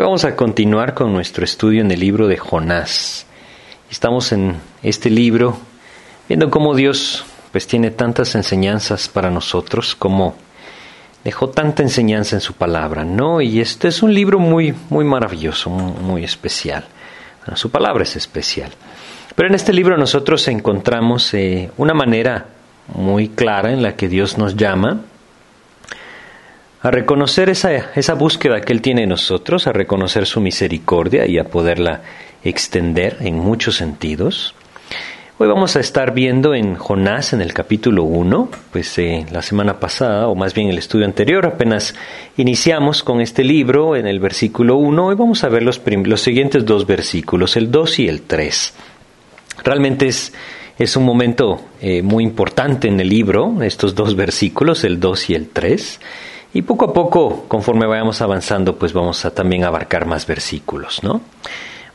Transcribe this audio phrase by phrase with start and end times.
[0.00, 3.26] Vamos a continuar con nuestro estudio en el libro de Jonás.
[3.90, 5.58] Estamos en este libro
[6.28, 10.36] viendo cómo Dios pues tiene tantas enseñanzas para nosotros, cómo
[11.24, 13.40] dejó tanta enseñanza en su palabra, ¿no?
[13.40, 16.84] Y este es un libro muy muy maravilloso, muy, especial.
[17.54, 18.70] su palabra es especial.
[19.34, 22.46] Pero en este libro nosotros encontramos eh, una manera
[22.94, 25.00] muy clara en la que Dios nos llama
[26.80, 31.38] a reconocer esa, esa búsqueda que Él tiene en nosotros, a reconocer su misericordia y
[31.38, 32.02] a poderla
[32.44, 34.54] extender en muchos sentidos.
[35.40, 39.78] Hoy vamos a estar viendo en Jonás en el capítulo 1, pues eh, la semana
[39.78, 41.94] pasada, o más bien el estudio anterior, apenas
[42.36, 46.64] iniciamos con este libro en el versículo 1, hoy vamos a ver los, los siguientes
[46.64, 48.74] dos versículos, el 2 y el 3.
[49.62, 50.32] Realmente es,
[50.76, 55.34] es un momento eh, muy importante en el libro, estos dos versículos, el 2 y
[55.34, 56.00] el 3.
[56.54, 61.20] Y poco a poco, conforme vayamos avanzando, pues vamos a también abarcar más versículos, ¿no?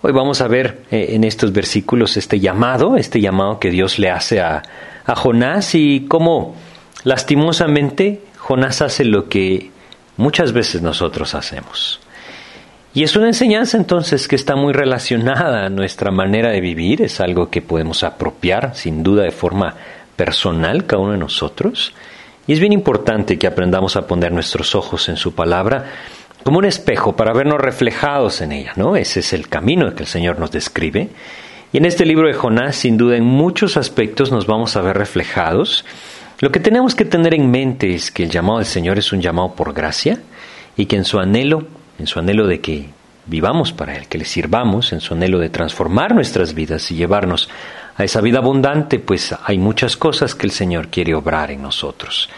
[0.01, 4.09] Hoy vamos a ver eh, en estos versículos este llamado, este llamado que Dios le
[4.09, 4.61] hace a,
[5.05, 6.55] a Jonás y cómo
[7.03, 9.71] lastimosamente Jonás hace lo que
[10.17, 11.99] muchas veces nosotros hacemos.
[12.93, 17.19] Y es una enseñanza entonces que está muy relacionada a nuestra manera de vivir, es
[17.19, 19.73] algo que podemos apropiar sin duda de forma
[20.15, 21.93] personal cada uno de nosotros.
[22.45, 25.85] Y es bien importante que aprendamos a poner nuestros ojos en su palabra
[26.43, 28.97] como un espejo para vernos reflejados en ella, ¿no?
[28.97, 31.09] Ese es el camino que el Señor nos describe.
[31.71, 34.97] Y en este libro de Jonás, sin duda, en muchos aspectos nos vamos a ver
[34.97, 35.85] reflejados.
[36.39, 39.21] Lo que tenemos que tener en mente es que el llamado del Señor es un
[39.21, 40.19] llamado por gracia
[40.75, 41.65] y que en su anhelo,
[41.97, 42.89] en su anhelo de que
[43.25, 47.49] vivamos para Él, que le sirvamos, en su anhelo de transformar nuestras vidas y llevarnos
[47.95, 52.29] a esa vida abundante, pues hay muchas cosas que el Señor quiere obrar en nosotros.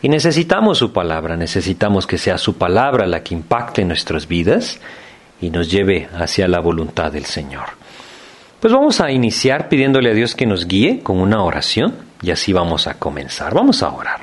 [0.00, 4.80] Y necesitamos su palabra, necesitamos que sea su palabra la que impacte nuestras vidas
[5.40, 7.66] y nos lleve hacia la voluntad del Señor.
[8.58, 12.52] Pues vamos a iniciar pidiéndole a Dios que nos guíe con una oración y así
[12.52, 13.54] vamos a comenzar.
[13.54, 14.20] Vamos a orar.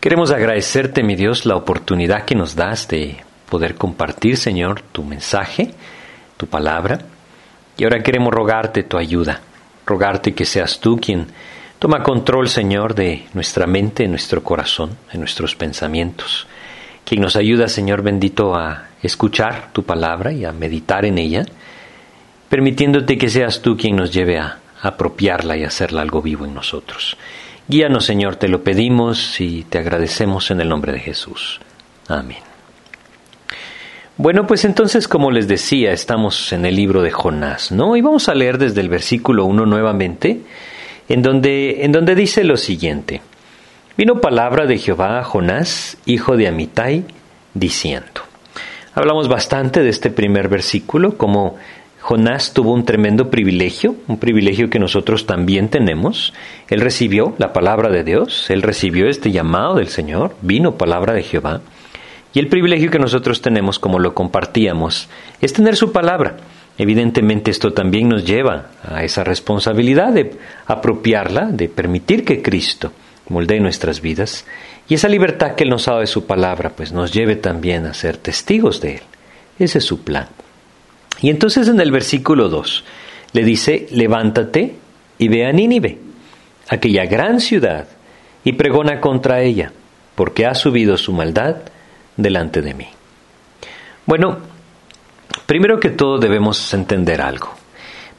[0.00, 3.16] Queremos agradecerte, mi Dios, la oportunidad que nos das de
[3.50, 5.74] poder compartir, Señor, tu mensaje,
[6.36, 7.00] tu palabra.
[7.78, 9.40] Y ahora queremos rogarte tu ayuda,
[9.86, 11.28] rogarte que seas tú quien
[11.78, 16.48] toma control, Señor, de nuestra mente, de nuestro corazón, de nuestros pensamientos,
[17.04, 21.46] quien nos ayuda, Señor bendito, a escuchar tu palabra y a meditar en ella,
[22.48, 27.16] permitiéndote que seas tú quien nos lleve a apropiarla y hacerla algo vivo en nosotros.
[27.68, 31.60] Guíanos, Señor, te lo pedimos y te agradecemos en el nombre de Jesús.
[32.08, 32.47] Amén.
[34.18, 37.96] Bueno, pues entonces, como les decía, estamos en el libro de Jonás, ¿no?
[37.96, 40.40] Y vamos a leer desde el versículo 1 nuevamente,
[41.08, 43.22] en donde, en donde dice lo siguiente.
[43.96, 47.04] Vino palabra de Jehová a Jonás, hijo de Amitai,
[47.54, 48.22] diciendo.
[48.92, 51.54] Hablamos bastante de este primer versículo, como
[52.00, 56.34] Jonás tuvo un tremendo privilegio, un privilegio que nosotros también tenemos.
[56.68, 61.22] Él recibió la palabra de Dios, él recibió este llamado del Señor, vino palabra de
[61.22, 61.60] Jehová.
[62.34, 65.08] Y el privilegio que nosotros tenemos, como lo compartíamos,
[65.40, 66.36] es tener su palabra.
[66.76, 72.92] Evidentemente esto también nos lleva a esa responsabilidad de apropiarla, de permitir que Cristo
[73.28, 74.46] moldee nuestras vidas
[74.88, 77.84] y esa libertad que Él nos ha dado de su palabra, pues nos lleve también
[77.84, 79.02] a ser testigos de Él.
[79.58, 80.28] Ese es su plan.
[81.20, 82.84] Y entonces en el versículo 2
[83.32, 84.76] le dice, levántate
[85.18, 85.98] y ve a Nínive,
[86.68, 87.88] aquella gran ciudad,
[88.44, 89.72] y pregona contra ella,
[90.14, 91.56] porque ha subido su maldad
[92.18, 92.88] delante de mí.
[94.04, 94.38] Bueno,
[95.46, 97.54] primero que todo debemos entender algo.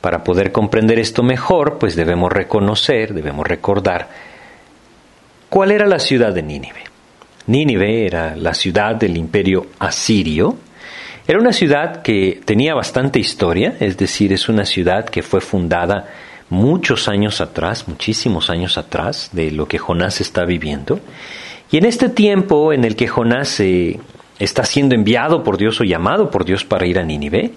[0.01, 4.09] Para poder comprender esto mejor, pues debemos reconocer, debemos recordar
[5.49, 6.83] cuál era la ciudad de Nínive.
[7.47, 10.57] Nínive era la ciudad del imperio asirio.
[11.27, 16.07] Era una ciudad que tenía bastante historia, es decir, es una ciudad que fue fundada
[16.49, 20.99] muchos años atrás, muchísimos años atrás de lo que Jonás está viviendo.
[21.71, 23.99] Y en este tiempo en el que Jonás eh,
[24.39, 27.51] está siendo enviado por Dios o llamado por Dios para ir a Nínive,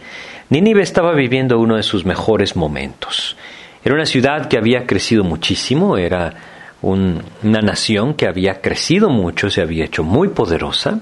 [0.50, 3.36] Nínive estaba viviendo uno de sus mejores momentos.
[3.84, 6.34] Era una ciudad que había crecido muchísimo, era
[6.82, 11.00] una nación que había crecido mucho, se había hecho muy poderosa.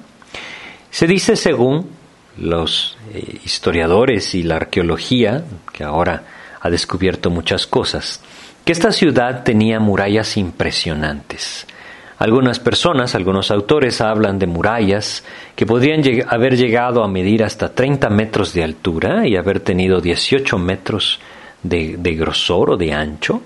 [0.90, 1.90] Se dice según
[2.36, 6.22] los eh, historiadores y la arqueología, que ahora
[6.60, 8.22] ha descubierto muchas cosas,
[8.64, 11.66] que esta ciudad tenía murallas impresionantes.
[12.20, 15.24] Algunas personas, algunos autores hablan de murallas
[15.56, 20.58] que podrían haber llegado a medir hasta 30 metros de altura y haber tenido 18
[20.58, 21.18] metros
[21.62, 23.40] de, grosor o de ancho.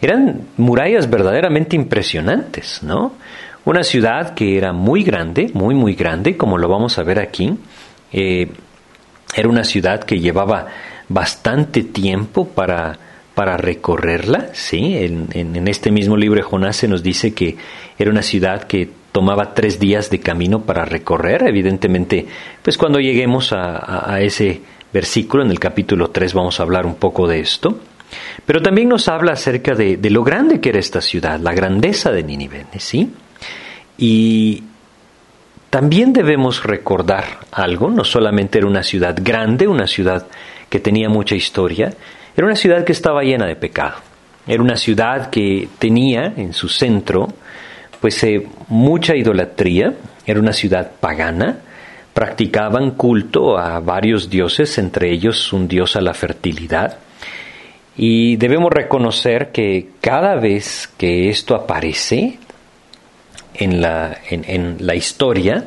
[0.00, 3.12] Eran murallas verdaderamente impresionantes, ¿no?
[3.66, 7.54] una ciudad que era muy grande, muy, muy grande, como lo vamos a ver aquí.
[8.14, 8.50] Eh,
[9.36, 10.68] era una ciudad que llevaba
[11.06, 12.98] bastante tiempo para,
[13.40, 14.98] para recorrerla, ¿sí?
[14.98, 17.56] En, este mismo libro de Jonás se nos dice que
[17.98, 21.44] era una ciudad que tomaba tres días de camino para recorrer.
[21.48, 22.26] Evidentemente,
[22.60, 24.60] pues cuando lleguemos a, ese
[24.92, 27.80] versículo, en el capítulo 3, vamos a hablar un poco de esto.
[28.44, 32.12] Pero también nos habla acerca de, de lo grande que era esta ciudad, la grandeza
[32.12, 33.10] de Nínive, ¿sí?
[33.96, 34.64] Y
[35.70, 40.26] también debemos recordar algo, no solamente era una ciudad grande, una ciudad
[40.68, 41.94] que tenía mucha historia,
[42.40, 43.96] era una ciudad que estaba llena de pecado.
[44.46, 47.28] Era una ciudad que tenía en su centro
[48.00, 49.92] pues eh, mucha idolatría,
[50.24, 51.58] era una ciudad pagana,
[52.14, 56.96] practicaban culto a varios dioses, entre ellos un dios a la fertilidad.
[57.94, 62.38] Y debemos reconocer que cada vez que esto aparece,
[63.52, 65.66] en la, en, la historia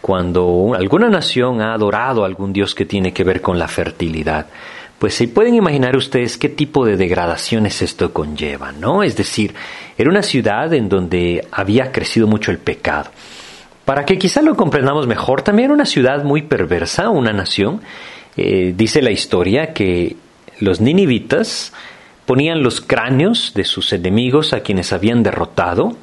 [0.00, 4.46] cuando alguna nación ha adorado a algún dios que tiene que ver con la fertilidad.
[5.02, 9.02] Pues se pueden imaginar ustedes qué tipo de degradaciones esto conlleva, ¿no?
[9.02, 9.52] Es decir,
[9.98, 13.10] era una ciudad en donde había crecido mucho el pecado.
[13.84, 17.80] Para que quizá lo comprendamos mejor, también era una ciudad muy perversa, una nación.
[18.36, 20.14] Eh, dice la historia que
[20.60, 21.72] los ninivitas
[22.24, 25.96] ponían los cráneos de sus enemigos a quienes habían derrotado,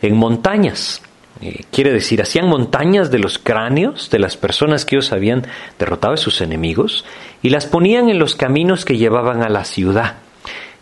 [0.00, 1.02] en montañas.
[1.40, 5.46] Eh, quiere decir, hacían montañas de los cráneos de las personas que ellos habían
[5.78, 7.04] derrotado a sus enemigos
[7.42, 10.16] y las ponían en los caminos que llevaban a la ciudad.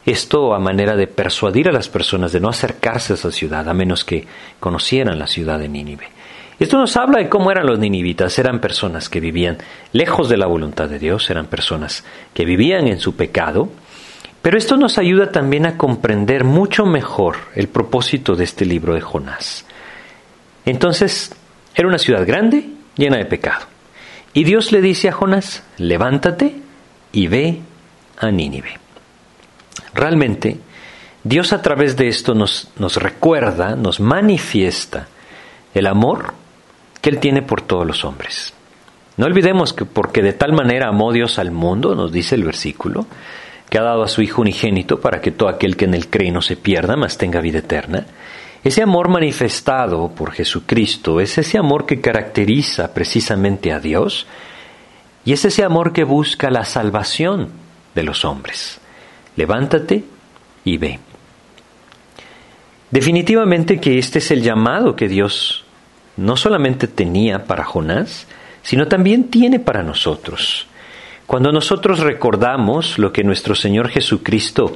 [0.05, 3.75] Esto a manera de persuadir a las personas de no acercarse a esa ciudad a
[3.75, 4.27] menos que
[4.61, 6.09] conocieran la ciudad de Nínive.
[6.59, 8.39] Esto nos habla de cómo eran los ninivitas.
[8.39, 9.59] Eran personas que vivían
[9.93, 12.05] lejos de la voluntad de Dios, eran personas
[12.35, 13.71] que vivían en su pecado
[14.43, 19.01] pero esto nos ayuda también a comprender mucho mejor el propósito de este libro de
[19.01, 19.65] Jonás.
[20.65, 21.33] Entonces,
[21.75, 23.67] era una ciudad grande, llena de pecado.
[24.35, 26.57] Y Dios le dice a Jonás, levántate
[27.13, 27.61] y ve
[28.19, 28.79] a Nínive.
[29.95, 30.59] Realmente,
[31.25, 35.09] Dios a través de esto nos, nos recuerda, nos manifiesta
[35.75, 36.35] el amor
[37.01, 38.55] que Él tiene por todos los hombres.
[39.17, 43.07] No olvidemos que porque de tal manera amó Dios al mundo, nos dice el versículo,
[43.69, 46.31] que ha dado a su Hijo unigénito para que todo aquel que en él cree
[46.31, 48.07] no se pierda, mas tenga vida eterna.
[48.65, 54.27] Ese amor manifestado por Jesucristo es ese amor que caracteriza precisamente a Dios
[55.25, 57.49] y es ese amor que busca la salvación
[57.95, 58.81] de los hombres.
[59.35, 60.05] Levántate
[60.65, 61.01] y ve.
[62.91, 65.65] Definitivamente que este es el llamado que Dios
[66.17, 68.29] no solamente tenía para Jonás,
[68.63, 70.67] sino también tiene para nosotros.
[71.33, 74.71] Cuando nosotros recordamos lo que nuestro Señor Jesucristo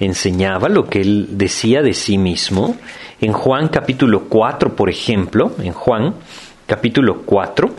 [0.00, 2.74] enseñaba, lo que Él decía de sí mismo,
[3.20, 6.16] en Juan capítulo 4, por ejemplo, en Juan
[6.66, 7.70] capítulo 4,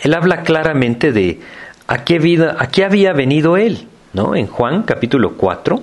[0.00, 1.38] Él habla claramente de
[1.86, 4.34] a qué, vida, a qué había venido Él, ¿no?
[4.34, 5.80] En Juan capítulo 4,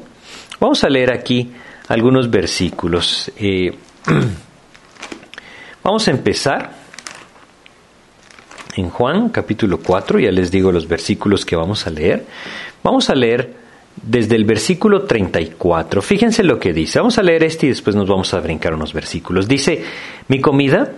[0.60, 1.54] vamos a leer aquí
[1.88, 3.32] algunos versículos.
[3.38, 3.74] Eh,
[5.82, 6.83] vamos a empezar
[8.76, 12.26] en Juan capítulo 4, ya les digo los versículos que vamos a leer.
[12.84, 13.54] Vamos a leer
[14.02, 16.02] desde el versículo 34.
[16.02, 17.00] Fíjense lo que dice.
[17.00, 19.48] Vamos a leer este y después nos vamos a brincar unos versículos.
[19.48, 19.84] Dice,
[20.28, 20.92] mi comida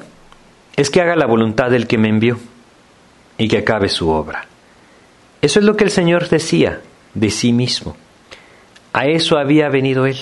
[0.75, 2.37] es que haga la voluntad del que me envió
[3.37, 4.47] y que acabe su obra.
[5.41, 6.81] Eso es lo que el Señor decía
[7.13, 7.95] de sí mismo.
[8.93, 10.17] A eso había venido Él,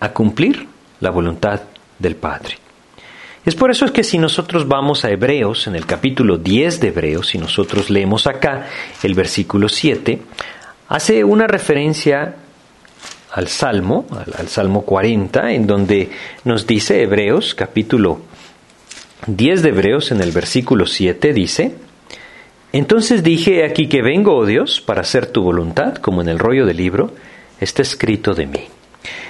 [0.00, 0.68] a cumplir
[1.00, 1.62] la voluntad
[1.98, 2.58] del Padre.
[3.44, 6.88] Es por eso es que si nosotros vamos a Hebreos, en el capítulo 10 de
[6.88, 8.66] Hebreos, si nosotros leemos acá
[9.02, 10.20] el versículo 7,
[10.88, 12.34] hace una referencia
[13.32, 14.06] al Salmo,
[14.36, 16.10] al, Salmo 40, en donde
[16.44, 18.20] nos dice Hebreos, capítulo
[19.26, 21.76] 10 de Hebreos, en el versículo 7, dice,
[22.74, 26.66] Entonces dije aquí que vengo, oh Dios, para hacer tu voluntad, como en el rollo
[26.66, 27.14] del libro,
[27.58, 28.64] está escrito de mí.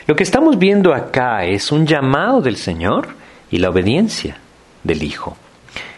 [0.08, 3.19] Lo que estamos viendo acá es un llamado del Señor
[3.50, 4.38] y la obediencia
[4.82, 5.36] del Hijo.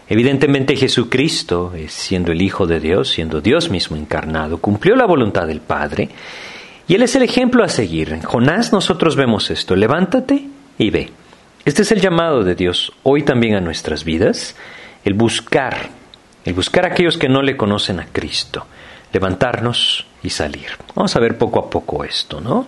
[0.09, 5.47] Evidentemente Jesucristo, eh, siendo el Hijo de Dios, siendo Dios mismo encarnado, cumplió la voluntad
[5.47, 6.11] del Padre
[6.89, 8.13] y Él es el ejemplo a seguir.
[8.13, 11.11] En Jonás nosotros vemos esto, levántate y ve.
[11.65, 14.57] Este es el llamado de Dios hoy también a nuestras vidas,
[15.05, 15.91] el buscar,
[16.45, 18.67] el buscar a aquellos que no le conocen a Cristo,
[19.13, 20.67] levantarnos y salir.
[20.95, 22.67] Vamos a ver poco a poco esto, ¿no?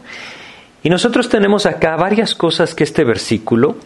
[0.83, 3.77] Y nosotros tenemos acá varias cosas que este versículo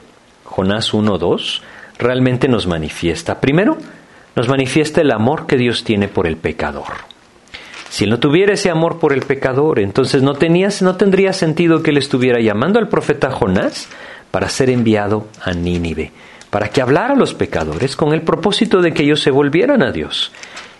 [0.48, 1.60] Jonás 1.2
[1.98, 3.40] realmente nos manifiesta.
[3.40, 3.76] Primero,
[4.34, 7.08] nos manifiesta el amor que Dios tiene por el pecador.
[7.90, 11.90] Si él no tuviera ese amor por el pecador, entonces no, no tendría sentido que
[11.90, 13.88] él estuviera llamando al profeta Jonás
[14.30, 16.12] para ser enviado a Nínive,
[16.50, 19.90] para que hablara a los pecadores con el propósito de que ellos se volvieran a
[19.90, 20.32] Dios.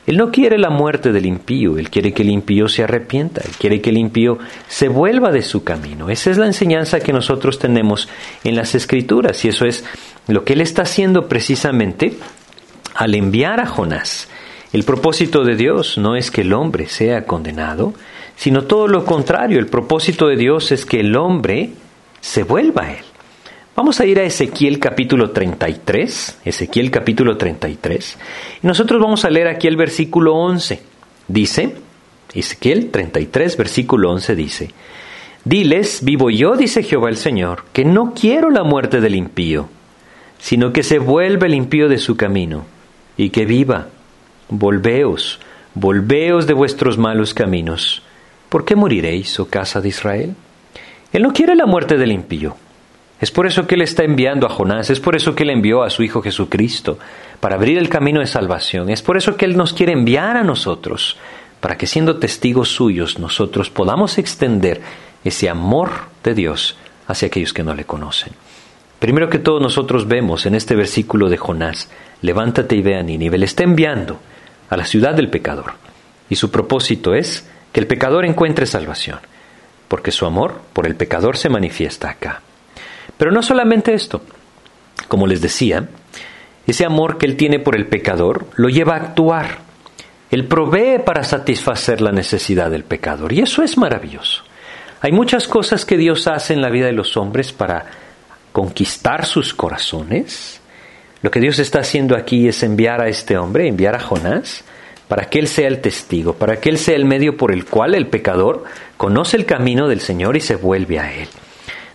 [0.08, 3.50] Él no quiere la muerte del impío, Él quiere que el impío se arrepienta, Él
[3.58, 6.08] quiere que el impío se vuelva de su camino.
[6.08, 8.08] Esa es la enseñanza que nosotros tenemos
[8.42, 9.84] en las Escrituras y eso es
[10.26, 12.16] lo que Él está haciendo precisamente
[12.94, 14.30] al enviar a Jonás.
[14.72, 17.92] El propósito de Dios no es que el hombre sea condenado,
[18.34, 19.58] sino todo lo contrario.
[19.58, 21.72] El propósito de Dios es que el hombre
[22.22, 23.04] se vuelva a Él.
[23.78, 28.18] Vamos a ir a Ezequiel capítulo 33, Ezequiel capítulo 33,
[28.60, 30.82] y nosotros vamos a leer aquí el versículo 11.
[31.28, 31.76] Dice,
[32.34, 34.70] Ezequiel 33, versículo 11 dice,
[35.44, 39.68] Diles, vivo yo, dice Jehová el Señor, que no quiero la muerte del impío,
[40.38, 42.66] sino que se vuelva el impío de su camino,
[43.16, 43.86] y que viva.
[44.48, 45.38] Volveos,
[45.74, 48.02] volveos de vuestros malos caminos.
[48.48, 50.34] ¿Por qué moriréis, oh casa de Israel?
[51.12, 52.56] Él no quiere la muerte del impío,
[53.20, 55.82] es por eso que Él está enviando a Jonás, es por eso que Él envió
[55.82, 56.98] a su Hijo Jesucristo,
[57.40, 60.44] para abrir el camino de salvación, es por eso que Él nos quiere enviar a
[60.44, 61.16] nosotros,
[61.60, 64.80] para que siendo testigos suyos nosotros podamos extender
[65.24, 65.90] ese amor
[66.22, 68.32] de Dios hacia aquellos que no le conocen.
[69.00, 71.88] Primero que todo nosotros vemos en este versículo de Jonás,
[72.22, 74.18] levántate y ve a Nínive, le está enviando
[74.70, 75.72] a la ciudad del pecador,
[76.30, 79.18] y su propósito es que el pecador encuentre salvación,
[79.88, 82.42] porque su amor por el pecador se manifiesta acá.
[83.18, 84.22] Pero no solamente esto,
[85.08, 85.88] como les decía,
[86.66, 89.58] ese amor que Él tiene por el pecador lo lleva a actuar.
[90.30, 94.44] Él provee para satisfacer la necesidad del pecador y eso es maravilloso.
[95.00, 97.86] Hay muchas cosas que Dios hace en la vida de los hombres para
[98.52, 100.60] conquistar sus corazones.
[101.22, 104.64] Lo que Dios está haciendo aquí es enviar a este hombre, enviar a Jonás,
[105.08, 107.94] para que Él sea el testigo, para que Él sea el medio por el cual
[107.94, 108.64] el pecador
[108.96, 111.28] conoce el camino del Señor y se vuelve a Él.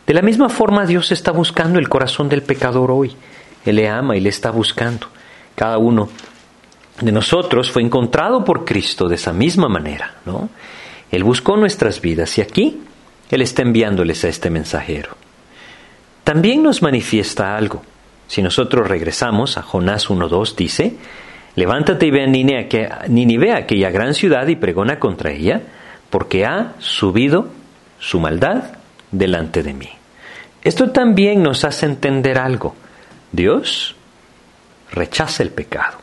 [0.05, 3.15] De la misma forma Dios está buscando el corazón del pecador hoy.
[3.65, 5.07] Él le ama y le está buscando.
[5.55, 6.09] Cada uno
[6.99, 10.49] de nosotros fue encontrado por Cristo de esa misma manera, ¿no?
[11.09, 12.81] Él buscó nuestras vidas y aquí
[13.29, 15.11] Él está enviándoles a este mensajero.
[16.23, 17.83] También nos manifiesta algo.
[18.27, 20.95] Si nosotros regresamos a Jonás 1.2, dice,
[21.55, 25.61] levántate y ve a Nínive, aquella gran ciudad, y pregona contra ella,
[26.09, 27.49] porque ha subido
[27.99, 28.82] su maldad
[29.13, 29.89] delante de mí.
[30.63, 32.75] Esto también nos hace entender algo.
[33.31, 33.95] Dios
[34.91, 35.97] rechaza el pecado.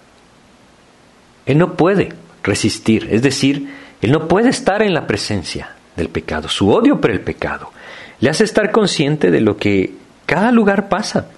[1.46, 2.10] Él no puede
[2.42, 6.48] resistir, es decir, Él no puede estar en la presencia del pecado.
[6.48, 7.72] Su odio por el pecado
[8.20, 9.94] le hace estar consciente de lo que
[10.26, 11.28] cada lugar pasa.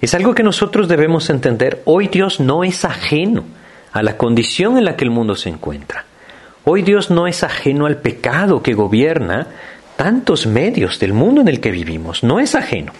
[0.00, 1.82] Es algo que nosotros debemos entender.
[1.84, 3.44] Hoy Dios no es ajeno
[3.92, 6.04] a la condición en la que el mundo se encuentra.
[6.64, 9.48] Hoy Dios no es ajeno al pecado que gobierna
[10.00, 12.94] tantos medios del mundo en el que vivimos, no es ajeno.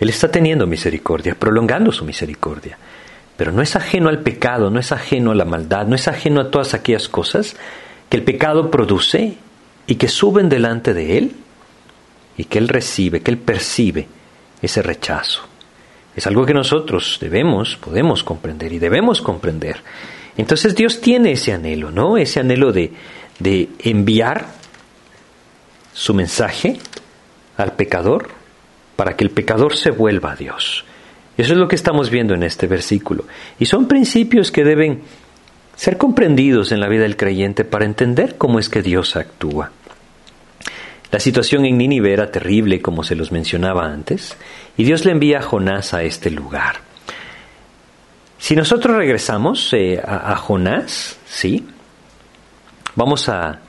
[0.00, 2.76] Él está teniendo misericordia, prolongando su misericordia,
[3.36, 6.40] pero no es ajeno al pecado, no es ajeno a la maldad, no es ajeno
[6.40, 7.54] a todas aquellas cosas
[8.08, 9.36] que el pecado produce
[9.86, 11.36] y que suben delante de Él
[12.36, 14.08] y que Él recibe, que Él percibe
[14.60, 15.42] ese rechazo.
[16.16, 19.76] Es algo que nosotros debemos, podemos comprender y debemos comprender.
[20.36, 22.16] Entonces Dios tiene ese anhelo, ¿no?
[22.16, 22.92] Ese anhelo de,
[23.38, 24.58] de enviar
[25.92, 26.78] su mensaje
[27.56, 28.28] al pecador
[28.96, 30.84] para que el pecador se vuelva a Dios.
[31.36, 33.24] Eso es lo que estamos viendo en este versículo.
[33.58, 35.02] Y son principios que deben
[35.74, 39.70] ser comprendidos en la vida del creyente para entender cómo es que Dios actúa.
[41.10, 44.36] La situación en Nínive era terrible, como se los mencionaba antes,
[44.76, 46.76] y Dios le envía a Jonás a este lugar.
[48.38, 51.66] Si nosotros regresamos eh, a, Jonás, ¿sí?
[52.94, 53.60] Vamos a,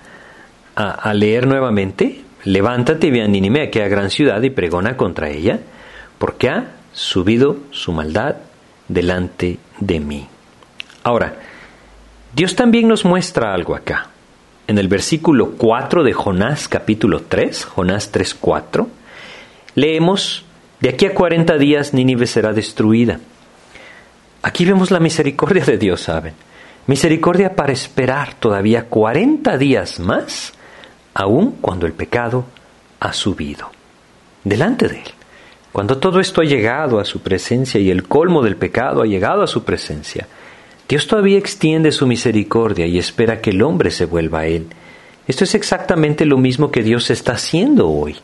[0.75, 5.60] a, leer nuevamente, levántate y ve a aquella gran ciudad, y pregona contra ella,
[6.18, 8.38] porque ha subido su maldad
[8.88, 10.28] delante de mí.
[11.04, 11.36] Ahora,
[12.34, 14.08] Dios también nos muestra algo acá.
[14.68, 18.88] En el versículo 4 de Jonás capítulo 3, Jonás 3.4,
[19.75, 20.46] leemos,
[20.80, 23.20] de aquí a 40 días Nínive será destruida.
[24.44, 26.34] Aquí vemos la misericordia de Dios, ¿saben?
[26.88, 30.54] Misericordia para esperar todavía 40 días más
[31.13, 32.46] aun cuando el pecado
[33.00, 33.72] ha subido
[34.44, 35.12] delante de Él.
[35.72, 39.41] Cuando todo esto ha llegado a su presencia y el colmo del pecado ha llegado
[39.41, 40.27] a su presencia,
[40.88, 44.68] Dios todavía extiende su misericordia y espera que el hombre se vuelva a Él.
[45.27, 48.18] Esto es exactamente lo mismo que Dios está haciendo hoy.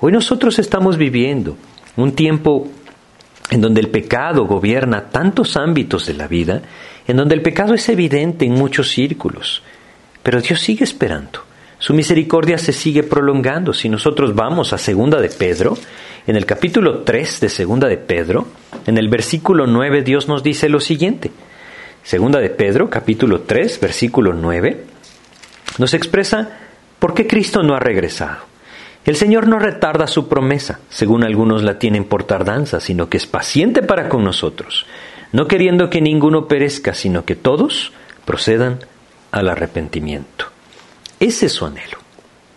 [0.00, 1.56] Hoy nosotros estamos viviendo
[1.96, 2.68] un tiempo
[3.50, 6.62] en donde el pecado gobierna tantos ámbitos de la vida,
[7.06, 9.62] en donde el pecado es evidente en muchos círculos,
[10.22, 11.40] pero Dios sigue esperando
[11.84, 13.74] su misericordia se sigue prolongando.
[13.74, 15.76] Si nosotros vamos a segunda de Pedro,
[16.26, 18.46] en el capítulo 3 de Segunda de Pedro,
[18.86, 21.30] en el versículo 9, Dios nos dice lo siguiente.
[22.02, 24.82] Segunda de Pedro, capítulo 3, versículo 9,
[25.76, 26.58] nos expresa
[26.98, 28.38] por qué Cristo no ha regresado.
[29.04, 33.26] El Señor no retarda su promesa, según algunos la tienen por tardanza, sino que es
[33.26, 34.86] paciente para con nosotros,
[35.32, 37.92] no queriendo que ninguno perezca, sino que todos
[38.24, 38.78] procedan
[39.32, 40.53] al arrepentimiento.
[41.24, 41.96] Ese es su anhelo.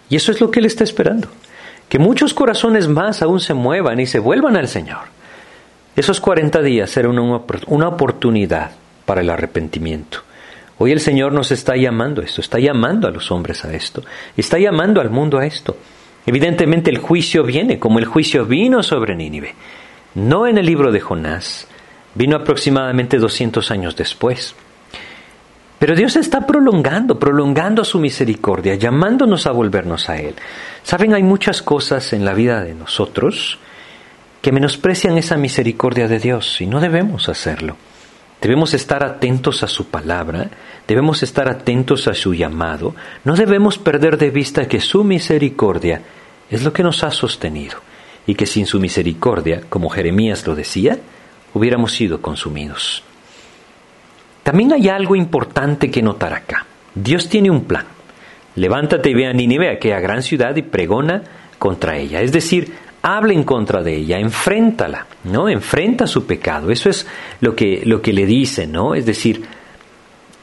[0.10, 1.30] Y eso es lo que Él está esperando.
[1.88, 5.06] Que muchos corazones más aún se muevan y se vuelvan al Señor.
[5.96, 8.72] Esos 40 días serán una, oportunidad
[9.06, 10.20] para el arrepentimiento.
[10.80, 14.04] Hoy el Señor nos está llamando a esto, está llamando a los hombres a esto,
[14.36, 15.78] está llamando al mundo a esto.
[16.26, 19.56] Evidentemente el juicio viene como el juicio vino sobre Nínive.
[20.14, 21.70] No en el libro de Jonás,
[22.16, 24.56] vino aproximadamente 200 años después.
[25.80, 30.36] Pero Dios está prolongando, prolongando su misericordia, llamándonos a volvernos a Él.
[30.82, 33.60] Saben, hay muchas cosas en la vida de nosotros
[34.42, 37.78] que menosprecian esa misericordia de Dios y no debemos hacerlo.
[38.42, 40.50] Debemos estar atentos a su palabra,
[40.88, 46.02] debemos estar atentos a su llamado, no debemos perder de vista que su misericordia
[46.50, 47.80] es lo que nos ha sostenido
[48.28, 51.00] y que sin su misericordia, como Jeremías lo decía,
[51.54, 53.04] hubiéramos sido consumidos.
[54.48, 56.66] También hay algo importante que notar acá.
[56.96, 57.86] Dios tiene un plan.
[58.56, 61.22] Levántate y ve a Nínive, aquella gran ciudad, y pregona
[61.60, 62.22] contra ella.
[62.22, 65.50] Es decir, habla en contra de ella, enfréntala, ¿no?
[65.50, 66.72] Enfrenta su pecado.
[66.72, 67.06] Eso es
[67.42, 68.96] lo que, lo que le dice, ¿no?
[68.96, 69.44] Es decir,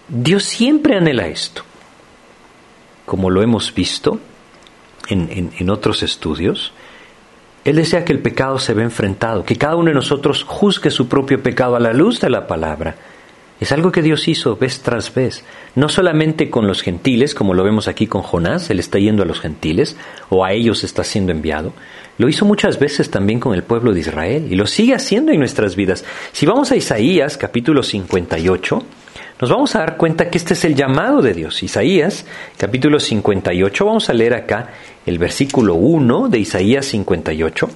[0.07, 1.63] Dios siempre anhela esto.
[3.07, 4.21] Como lo hemos visto
[5.09, 6.75] en, en otros estudios,
[7.65, 11.09] Él desea que el pecado se vea enfrentado, que cada uno de nosotros juzgue su
[11.09, 12.97] propio pecado a la luz de la palabra
[13.65, 15.43] es algo que Dios hizo vez tras vez,
[15.75, 19.27] no solamente con los gentiles, como lo vemos aquí con Jonás, él está yendo a
[19.27, 19.97] los gentiles,
[20.29, 21.73] o a ellos está siendo enviado,
[22.19, 25.39] lo hizo muchas veces también con el pueblo de Israel y lo sigue haciendo en
[25.39, 26.05] nuestras vidas.
[26.33, 28.83] Si vamos a Isaías capítulo 58,
[29.41, 31.63] nos vamos a dar cuenta que este es el llamado de Dios.
[31.63, 34.75] Isaías capítulo 58, vamos a leer acá
[35.07, 37.71] el versículo 1 de Isaías 58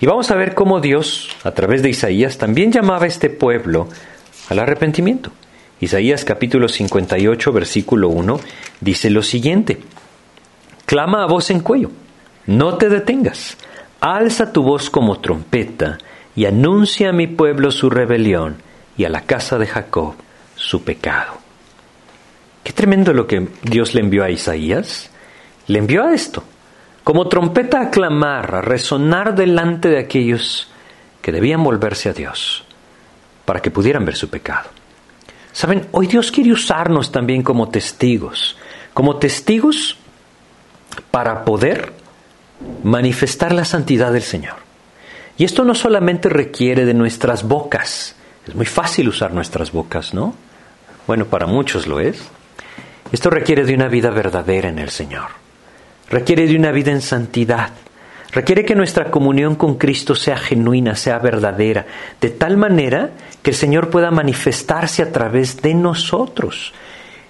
[0.00, 3.86] y vamos a ver cómo Dios, a través de Isaías, también llamaba a este pueblo
[4.50, 5.30] al arrepentimiento.
[5.80, 8.40] Isaías capítulo 58, versículo 1
[8.80, 9.80] dice lo siguiente,
[10.84, 11.90] Clama a voz en cuello,
[12.46, 13.56] no te detengas,
[14.00, 15.98] alza tu voz como trompeta
[16.34, 18.56] y anuncia a mi pueblo su rebelión
[18.98, 20.14] y a la casa de Jacob
[20.56, 21.38] su pecado.
[22.64, 25.10] Qué tremendo lo que Dios le envió a Isaías.
[25.66, 26.42] Le envió a esto,
[27.04, 30.68] como trompeta a clamar, a resonar delante de aquellos
[31.22, 32.64] que debían volverse a Dios
[33.50, 34.68] para que pudieran ver su pecado.
[35.50, 38.56] Saben, hoy Dios quiere usarnos también como testigos,
[38.94, 39.96] como testigos
[41.10, 41.92] para poder
[42.84, 44.54] manifestar la santidad del Señor.
[45.36, 48.14] Y esto no solamente requiere de nuestras bocas,
[48.46, 50.32] es muy fácil usar nuestras bocas, ¿no?
[51.08, 52.22] Bueno, para muchos lo es.
[53.10, 55.26] Esto requiere de una vida verdadera en el Señor,
[56.08, 57.70] requiere de una vida en santidad,
[58.32, 61.86] requiere que nuestra comunión con Cristo sea genuina, sea verdadera,
[62.20, 63.10] de tal manera
[63.42, 66.72] que el Señor pueda manifestarse a través de nosotros.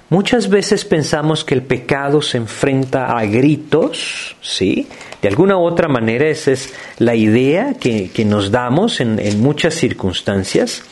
[0.09, 4.89] Muchas veces pensamos que el pecado se enfrenta a gritos, ¿sí?
[5.23, 9.75] De alguna u otra manera esa es la idea que, nos damos en, en muchas
[9.75, 10.83] circunstancias.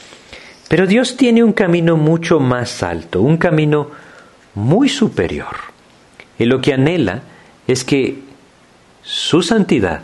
[0.69, 3.91] Pero Dios tiene un camino mucho más alto, un camino
[4.55, 5.57] muy superior.
[6.39, 7.23] Y lo que anhela
[7.67, 8.21] es que
[9.03, 10.03] su santidad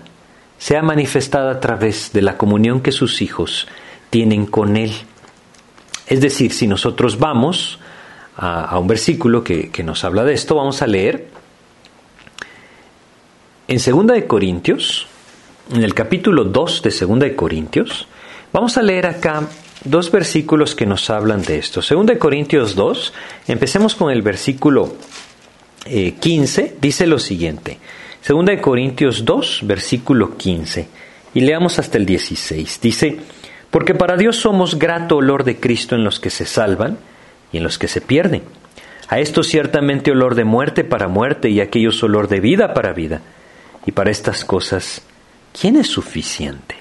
[0.59, 3.69] sea manifestada a través de la comunión que sus hijos
[4.15, 4.93] tienen con Él.
[6.07, 7.81] Es decir, si nosotros vamos
[8.37, 11.27] a, un versículo que, nos habla de esto, vamos a leer
[13.67, 15.09] en 2 de Corintios,
[15.73, 18.07] en el capítulo 2 de 2 de Corintios,
[18.53, 19.49] vamos a leer acá
[19.83, 21.81] dos versículos que nos hablan de esto.
[21.81, 23.13] 2 de Corintios 2,
[23.49, 24.95] empecemos con el versículo
[25.85, 27.81] 15, eh, dice lo siguiente.
[28.29, 30.87] 2 de Corintios 2, versículo 15,
[31.35, 32.81] y leamos hasta el 16.
[32.81, 33.19] Dice,
[33.75, 36.97] porque para Dios somos grato olor de Cristo en los que se salvan
[37.51, 38.45] y en los que se pierden.
[39.09, 43.21] A esto ciertamente olor de muerte para muerte y aquellos olor de vida para vida.
[43.85, 45.03] Y para estas cosas,
[45.61, 46.77] ¿quién es suficiente?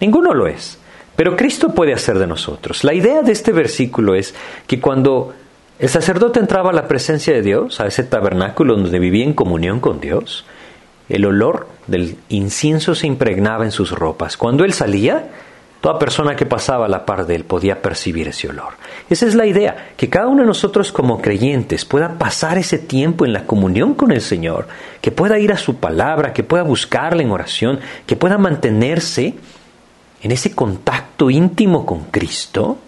[0.00, 0.76] Ninguno lo es.
[1.14, 2.82] Pero Cristo puede hacer de nosotros.
[2.82, 4.34] La idea de este versículo es
[4.66, 5.34] que cuando
[5.78, 9.78] el sacerdote entraba a la presencia de Dios, a ese tabernáculo donde vivía en comunión
[9.78, 10.44] con Dios,
[11.08, 14.36] el olor del incienso se impregnaba en sus ropas.
[14.36, 15.28] Cuando él salía,
[15.84, 18.72] Toda persona que pasaba a la par de él podía percibir ese olor.
[19.10, 23.26] Esa es la idea, que cada uno de nosotros como creyentes pueda pasar ese tiempo
[23.26, 24.66] en la comunión con el Señor,
[25.02, 29.34] que pueda ir a su palabra, que pueda buscarle en oración, que pueda mantenerse
[30.22, 32.78] en ese contacto íntimo con Cristo,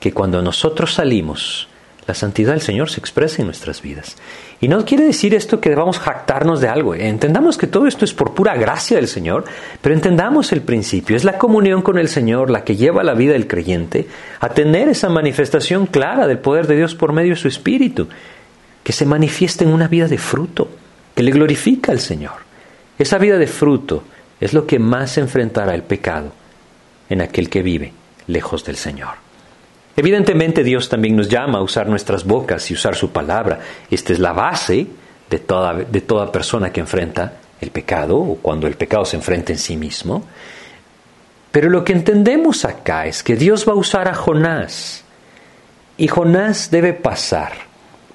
[0.00, 1.68] que cuando nosotros salimos
[2.06, 4.16] la santidad del Señor se expresa en nuestras vidas.
[4.60, 6.94] Y no quiere decir esto que debamos jactarnos de algo.
[6.94, 9.44] Entendamos que todo esto es por pura gracia del Señor,
[9.80, 11.16] pero entendamos el principio.
[11.16, 14.06] Es la comunión con el Señor la que lleva la vida del creyente
[14.40, 18.08] a tener esa manifestación clara del poder de Dios por medio de su Espíritu,
[18.82, 20.68] que se manifiesta en una vida de fruto,
[21.14, 22.44] que le glorifica al Señor.
[22.98, 24.04] Esa vida de fruto
[24.40, 26.32] es lo que más enfrentará el pecado
[27.08, 27.92] en aquel que vive
[28.26, 29.23] lejos del Señor.
[29.96, 33.60] Evidentemente Dios también nos llama a usar nuestras bocas y usar su palabra.
[33.90, 34.88] Esta es la base
[35.30, 39.52] de toda, de toda persona que enfrenta el pecado o cuando el pecado se enfrenta
[39.52, 40.24] en sí mismo.
[41.52, 45.04] Pero lo que entendemos acá es que Dios va a usar a Jonás
[45.96, 47.52] y Jonás debe pasar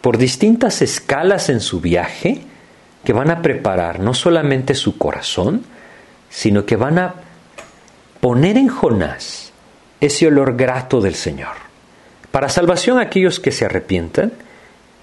[0.01, 2.41] por distintas escalas en su viaje
[3.05, 5.63] que van a preparar no solamente su corazón,
[6.29, 7.15] sino que van a
[8.19, 9.53] poner en Jonás
[10.01, 11.68] ese olor grato del Señor
[12.31, 14.31] para salvación a aquellos que se arrepientan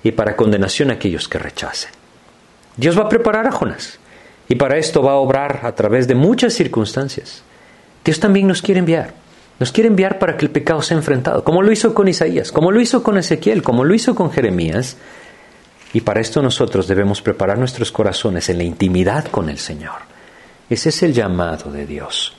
[0.03, 1.91] y para condenación a aquellos que rechacen.
[2.77, 3.99] Dios va a preparar a Jonás
[4.49, 7.43] y para esto va a obrar a través de muchas circunstancias.
[8.05, 9.15] Dios también nos quiere enviar.
[9.59, 12.71] Nos quiere enviar para que el pecado sea enfrentado, como lo hizo con Isaías, como
[12.71, 14.99] lo hizo con Ezequiel, como lo hizo con Jeremías.
[15.95, 20.03] Y para esto nosotros debemos preparar nuestros corazones en la intimidad con el Señor.
[20.69, 22.35] Ese es el llamado de Dios.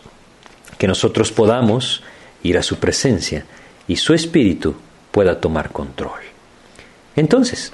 [0.77, 2.03] Que nosotros podamos
[2.43, 3.45] ir a su presencia
[3.87, 4.75] y su espíritu
[5.11, 6.19] pueda tomar control.
[7.15, 7.73] Entonces,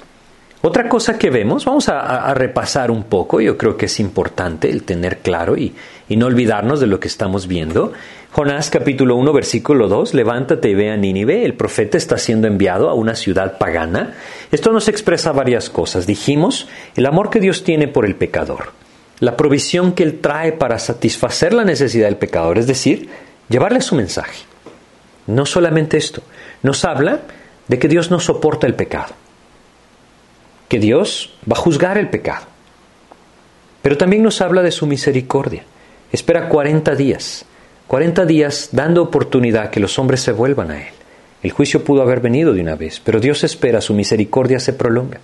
[0.62, 4.84] otra cosa que vemos, vamos a, repasar un poco, yo creo que es importante el
[4.84, 5.74] tener claro y,
[6.08, 7.92] y, no olvidarnos de lo que estamos viendo.
[8.32, 12.88] Jonás capítulo 1 versículo 2, levántate y ve a Nínive, el profeta está siendo enviado
[12.88, 14.14] a una ciudad pagana.
[14.50, 16.06] Esto nos expresa varias cosas.
[16.06, 18.72] Dijimos, el amor que Dios tiene por el pecador,
[19.20, 23.10] la provisión que Él trae para satisfacer la necesidad del pecador, es decir,
[23.50, 24.53] llevarle su mensaje.
[25.26, 26.22] No solamente esto,
[26.62, 27.20] nos habla
[27.68, 29.14] de que Dios no soporta el pecado,
[30.68, 32.46] que Dios va a juzgar el pecado,
[33.82, 35.64] pero también nos habla de su misericordia.
[36.12, 37.44] Espera 40 días,
[37.86, 40.94] 40 días dando oportunidad que los hombres se vuelvan a Él.
[41.42, 45.20] El juicio pudo haber venido de una vez, pero Dios espera, su misericordia se prolonga.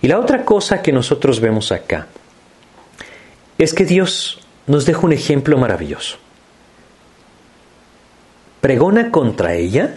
[0.00, 2.06] Y la otra cosa que nosotros vemos acá
[3.58, 6.18] es que Dios nos deja un ejemplo maravilloso
[8.64, 9.94] pregona contra ella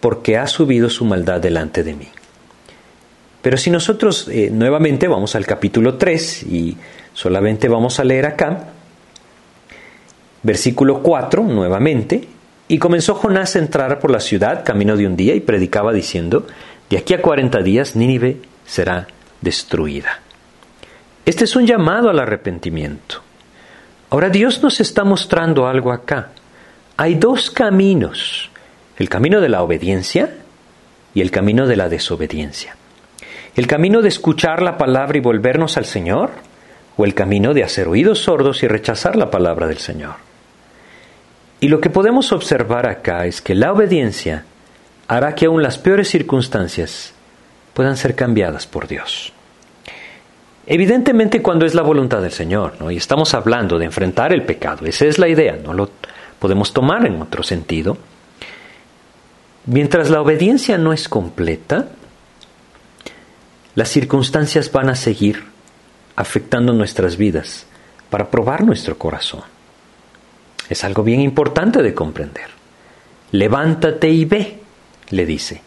[0.00, 2.08] porque ha subido su maldad delante de mí.
[3.40, 6.76] Pero si nosotros eh, nuevamente vamos al capítulo 3 y
[7.12, 8.70] solamente vamos a leer acá,
[10.42, 12.26] versículo 4 nuevamente,
[12.66, 16.48] y comenzó Jonás a entrar por la ciudad camino de un día y predicaba diciendo,
[16.90, 19.06] de aquí a 40 días Nínive será
[19.40, 20.18] destruida.
[21.24, 23.22] Este es un llamado al arrepentimiento.
[24.10, 26.32] Ahora Dios nos está mostrando algo acá
[26.96, 28.50] hay dos caminos,
[28.98, 30.30] el camino de la obediencia
[31.14, 32.76] y el camino de la desobediencia.
[33.54, 36.30] El camino de escuchar la palabra y volvernos al Señor
[36.96, 40.14] o el camino de hacer oídos sordos y rechazar la palabra del Señor.
[41.60, 44.44] Y lo que podemos observar acá es que la obediencia
[45.08, 47.14] hará que aún las peores circunstancias
[47.74, 49.32] puedan ser cambiadas por Dios.
[50.66, 52.90] Evidentemente cuando es la voluntad del Señor, ¿no?
[52.90, 55.90] y estamos hablando de enfrentar el pecado, esa es la idea, no lo,
[56.46, 57.98] podemos tomar en otro sentido.
[59.64, 61.88] Mientras la obediencia no es completa,
[63.74, 65.42] las circunstancias van a seguir
[66.14, 67.66] afectando nuestras vidas
[68.10, 69.40] para probar nuestro corazón.
[70.68, 72.46] Es algo bien importante de comprender.
[73.32, 74.60] Levántate y ve,
[75.10, 75.62] le dice.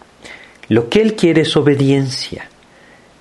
[0.69, 2.47] Lo que él quiere es obediencia.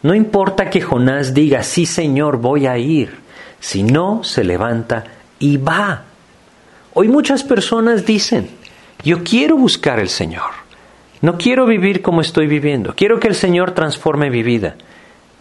[0.05, 3.17] No importa que Jonás diga, sí Señor, voy a ir.
[3.59, 5.03] Si no, se levanta
[5.41, 6.05] y va.
[7.01, 8.49] Hoy muchas personas dicen,
[9.05, 10.51] yo quiero buscar al Señor,
[11.21, 14.75] no quiero vivir como estoy viviendo, quiero que el Señor transforme mi vida,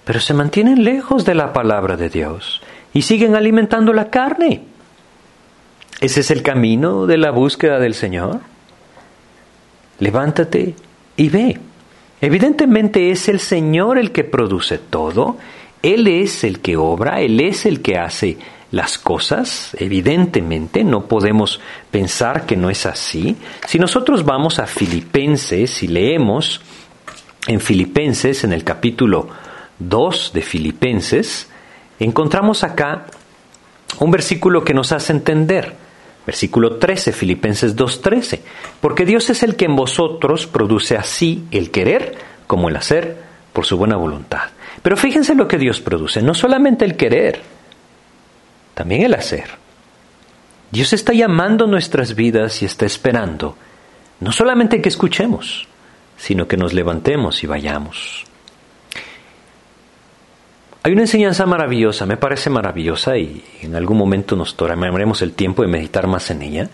[0.06, 2.62] pero se mantienen lejos de la palabra de Dios
[2.94, 4.66] y siguen alimentando la carne.
[6.00, 8.40] ¿Ese es el camino de la búsqueda del Señor?
[9.98, 10.76] Levántate
[11.16, 11.58] y ve.
[12.22, 15.38] Evidentemente es el Señor el que produce todo,
[15.82, 18.38] Él es el que obra, Él es el que hace
[18.72, 23.38] las cosas, evidentemente no podemos pensar que no es así.
[23.66, 26.62] Si nosotros vamos a Filipenses y leemos
[27.48, 29.30] en Filipenses, en el capítulo
[29.80, 31.50] 2 de Filipenses,
[32.00, 33.06] encontramos acá
[34.00, 35.88] un versículo que nos hace entender
[36.28, 38.42] Versículo 13, Filipenses 2.13.
[38.82, 42.16] Porque Dios es el que en vosotros produce así el querer
[42.48, 43.16] como el hacer
[43.54, 44.50] por su buena voluntad.
[44.82, 47.40] Pero fíjense lo que Dios produce, no solamente el querer,
[48.78, 49.46] también el hacer.
[50.70, 53.58] Dios está llamando nuestras vidas y está esperando
[54.20, 55.68] no solamente que escuchemos,
[56.16, 58.26] sino que nos levantemos y vayamos.
[60.84, 65.64] Hay una enseñanza maravillosa, me parece maravillosa y en algún momento nos tomaremos el tiempo
[65.64, 66.70] de meditar más en ella.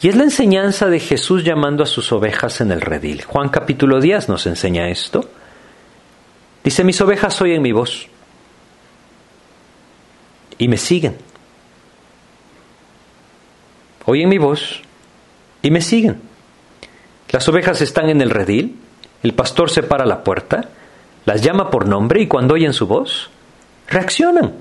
[0.00, 3.22] Y es la enseñanza de Jesús llamando a sus ovejas en el redil.
[3.22, 5.30] Juan capítulo 10 nos enseña esto.
[6.64, 8.08] Dice, mis ovejas oyen mi voz
[10.60, 11.16] y me siguen.
[14.04, 14.82] Oyen mi voz
[15.62, 16.20] y me siguen.
[17.30, 18.78] Las ovejas están en el redil,
[19.24, 20.68] el pastor separa la puerta
[21.24, 23.30] las llama por nombre y cuando oyen su voz,
[23.88, 24.54] reaccionan.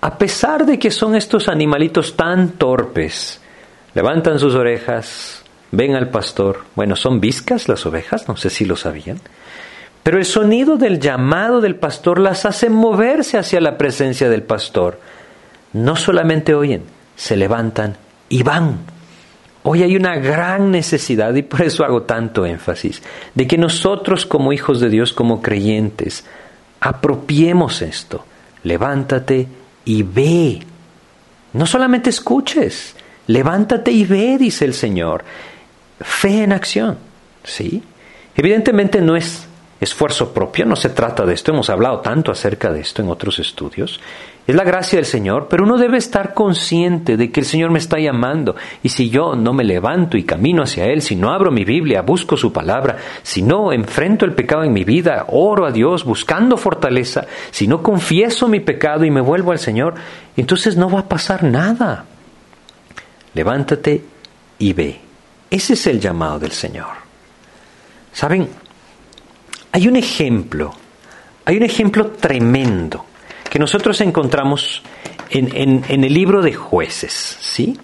[0.00, 3.40] A pesar de que son estos animalitos tan torpes,
[3.94, 5.42] levantan sus orejas,
[5.72, 6.62] ven al pastor.
[6.76, 9.20] Bueno, son viscas las ovejas, no sé si lo sabían.
[10.06, 15.00] Pero el sonido del llamado del pastor las hace moverse hacia la presencia del pastor.
[15.72, 16.84] No solamente oyen,
[17.16, 17.96] se levantan
[18.28, 18.78] y van.
[19.64, 23.02] Hoy hay una gran necesidad, y por eso hago tanto énfasis,
[23.34, 26.24] de que nosotros como hijos de Dios, como creyentes,
[26.78, 28.24] apropiemos esto.
[28.62, 29.48] Levántate
[29.84, 30.60] y ve.
[31.52, 32.94] No solamente escuches,
[33.26, 35.24] levántate y ve, dice el Señor.
[35.98, 36.96] Fe en acción,
[37.42, 37.82] ¿sí?
[38.36, 39.45] Evidentemente no es
[39.80, 43.38] esfuerzo propio, no se trata de esto, hemos hablado tanto acerca de esto en otros
[43.38, 44.00] estudios,
[44.46, 47.80] es la gracia del Señor, pero uno debe estar consciente de que el Señor me
[47.80, 48.54] está llamando.
[48.80, 52.02] Y si yo no me levanto y camino hacia Él, si no abro mi Biblia,
[52.02, 56.56] busco su palabra, si no enfrento el pecado en mi vida, oro a Dios buscando
[56.56, 59.94] fortaleza, si no confieso mi pecado y me vuelvo al Señor,
[60.36, 62.04] entonces no va a pasar nada.
[63.34, 64.04] Levántate
[64.60, 65.00] y ve.
[65.50, 66.94] Ese es el llamado del Señor.
[68.12, 68.48] ¿Saben?
[69.76, 70.72] Hay un ejemplo,
[71.44, 73.04] hay un ejemplo tremendo
[73.50, 74.82] que nosotros encontramos
[75.28, 77.78] en, el libro de jueces, ¿sí?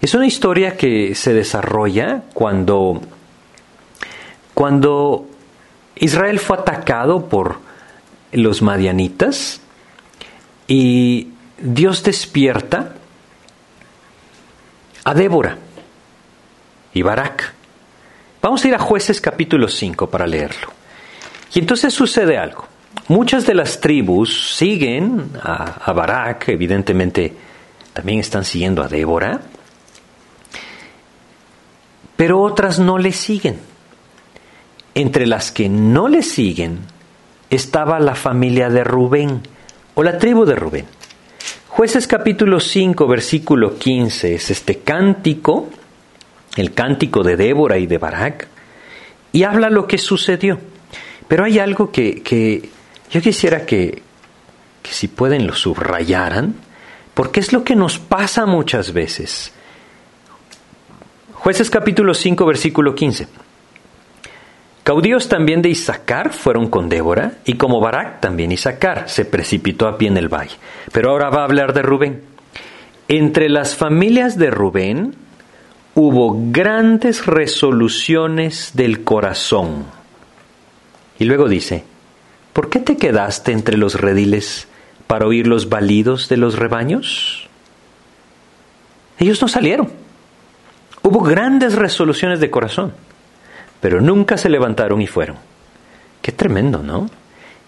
[0.00, 3.02] Es una historia que se desarrolla cuando,
[4.54, 5.28] cuando
[5.96, 7.58] Israel fue atacado por
[8.32, 9.60] los madianitas
[10.66, 12.94] y Dios despierta
[15.04, 15.58] a Débora
[16.94, 17.52] y Barak.
[18.40, 20.78] Vamos a ir a jueces capítulo 5 para leerlo.
[21.54, 22.66] Y entonces sucede algo.
[23.08, 27.32] Muchas de las tribus siguen a, Barak, evidentemente
[27.92, 29.40] también están siguiendo a Débora,
[32.16, 33.58] pero otras no le siguen.
[34.94, 36.80] Entre las que no le siguen
[37.50, 39.40] estaba la familia de Rubén
[39.94, 40.86] o la tribu de Rubén.
[41.68, 45.68] Jueces capítulo 5, versículo 15 es este cántico,
[46.56, 48.48] el cántico de Débora y de Barak,
[49.32, 50.58] y habla lo que sucedió.
[51.28, 52.68] Pero hay algo que, que
[53.10, 54.02] yo quisiera que,
[54.82, 56.54] que si pueden lo subrayaran,
[57.14, 59.52] porque es lo que nos pasa muchas veces.
[61.34, 63.28] Jueces capítulo 5, versículo 15.
[64.82, 69.98] Caudillos también de Isaacar fueron con Débora, y como Barak también Isaacar se precipitó a
[69.98, 70.56] pie en el valle.
[70.92, 72.22] Pero ahora va a hablar de Rubén.
[73.06, 75.14] Entre las familias de Rubén
[75.94, 79.97] hubo grandes resoluciones del corazón.
[81.18, 81.84] Y luego dice,
[82.52, 84.68] ¿por qué te quedaste entre los rediles
[85.06, 87.48] para oír los balidos de los rebaños?
[89.18, 89.90] Ellos no salieron.
[91.02, 92.92] Hubo grandes resoluciones de corazón,
[93.80, 95.36] pero nunca se levantaron y fueron.
[96.22, 97.10] Qué tremendo, ¿no?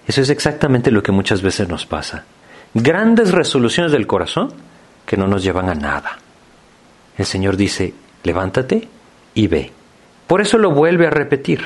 [0.07, 2.25] Eso es exactamente lo que muchas veces nos pasa.
[2.75, 4.53] Grandes resoluciones del corazón
[5.07, 6.19] que no nos llevan a nada.
[7.17, 8.89] El Señor dice, levántate
[9.35, 9.73] y ve.
[10.27, 11.63] Por eso lo vuelve a repetir,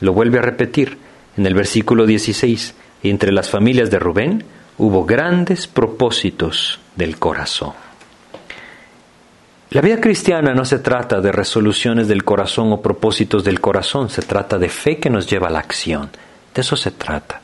[0.00, 0.96] lo vuelve a repetir
[1.38, 2.74] en el versículo 16,
[3.04, 4.44] entre las familias de Rubén
[4.76, 7.74] hubo grandes propósitos del corazón.
[9.70, 14.22] La vida cristiana no se trata de resoluciones del corazón o propósitos del corazón, se
[14.22, 16.10] trata de fe que nos lleva a la acción.
[16.54, 17.40] De eso se trata.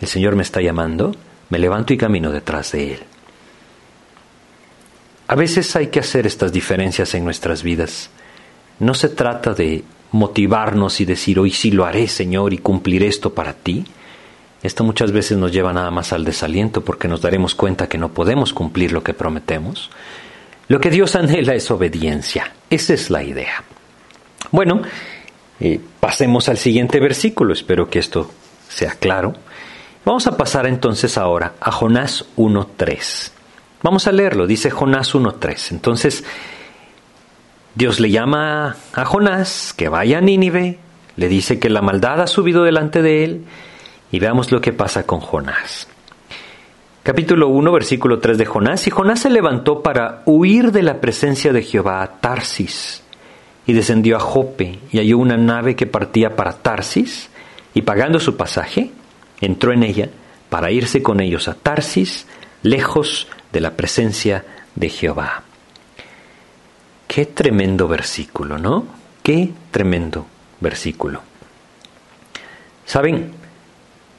[0.00, 1.14] El Señor me está llamando,
[1.50, 3.00] me levanto y camino detrás de Él.
[5.28, 8.10] A veces hay que hacer estas diferencias en nuestras vidas.
[8.80, 13.34] No se trata de motivarnos y decir, hoy sí lo haré, Señor, y cumpliré esto
[13.34, 13.84] para ti,
[14.62, 18.10] esto muchas veces nos lleva nada más al desaliento porque nos daremos cuenta que no
[18.10, 19.90] podemos cumplir lo que prometemos.
[20.68, 22.52] Lo que Dios anhela es obediencia.
[22.68, 23.64] Esa es la idea.
[24.50, 24.82] Bueno,
[25.60, 27.54] eh, pasemos al siguiente versículo.
[27.54, 28.30] Espero que esto
[28.68, 29.34] sea claro.
[30.04, 33.30] Vamos a pasar entonces ahora a Jonás 1.3.
[33.82, 34.46] Vamos a leerlo.
[34.46, 35.72] Dice Jonás 1.3.
[35.72, 36.22] Entonces,
[37.74, 40.78] Dios le llama a Jonás que vaya a Nínive,
[41.16, 43.44] le dice que la maldad ha subido delante de él
[44.10, 45.86] y veamos lo que pasa con Jonás.
[47.02, 48.86] Capítulo 1, versículo 3 de Jonás.
[48.86, 53.02] Y Jonás se levantó para huir de la presencia de Jehová a Tarsis
[53.66, 57.30] y descendió a Jope y halló una nave que partía para Tarsis
[57.72, 58.90] y pagando su pasaje,
[59.40, 60.10] entró en ella
[60.48, 62.26] para irse con ellos a Tarsis,
[62.62, 65.44] lejos de la presencia de Jehová.
[67.12, 68.86] Qué tremendo versículo, ¿no?
[69.20, 70.26] Qué tremendo
[70.60, 71.20] versículo.
[72.84, 73.32] Saben,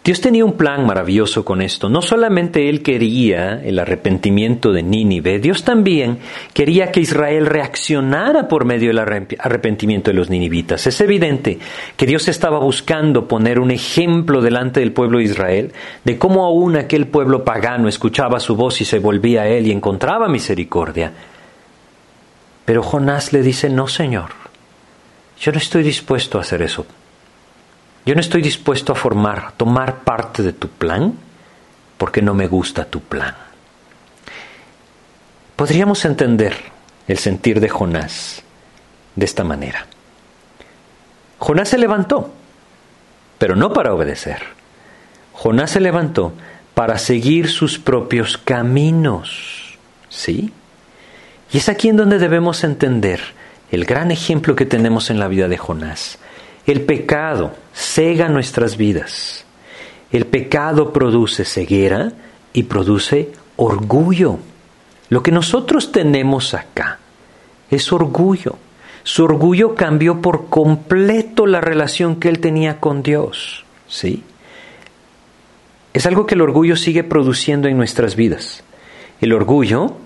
[0.04, 1.88] Dios tenía un plan maravilloso con esto.
[1.88, 6.20] No solamente Él quería el arrepentimiento de Nínive, Dios también
[6.54, 10.86] quería que Israel reaccionara por medio del arrepentimiento de los ninivitas.
[10.86, 11.60] Es evidente
[11.96, 15.72] que Dios estaba buscando poner un ejemplo delante del pueblo de Israel
[16.04, 19.72] de cómo aún aquel pueblo pagano escuchaba su voz y se volvía a Él y
[19.72, 21.14] encontraba misericordia.
[22.72, 24.30] Pero Jonás le dice, no, Señor,
[25.38, 26.86] yo no estoy dispuesto a hacer eso.
[28.06, 31.14] Yo no estoy dispuesto a formar, tomar parte de tu plan,
[31.98, 33.36] porque no me gusta tu plan.
[35.58, 36.56] Podríamos entender
[37.10, 38.42] el sentir de Jonás
[39.18, 39.86] de esta manera.
[41.40, 42.32] Jonás se levantó,
[43.38, 44.44] pero no para obedecer.
[45.34, 46.32] Jonás se levantó
[46.74, 49.78] para seguir sus propios caminos.
[50.08, 50.54] ¿Sí?
[51.54, 53.20] Y es aquí en donde debemos entender
[53.72, 56.18] el gran ejemplo que tenemos en la vida de Jonás.
[56.66, 59.46] El pecado cega nuestras vidas.
[60.12, 62.14] El pecado produce ceguera
[62.54, 64.38] y produce orgullo.
[65.10, 67.00] Lo que nosotros tenemos acá
[67.70, 68.56] es orgullo.
[69.04, 73.66] Su orgullo cambió por completo la relación que él tenía con Dios.
[73.88, 74.24] ¿Sí?
[75.94, 78.64] Es algo que el orgullo sigue produciendo en nuestras vidas.
[79.20, 79.98] El orgullo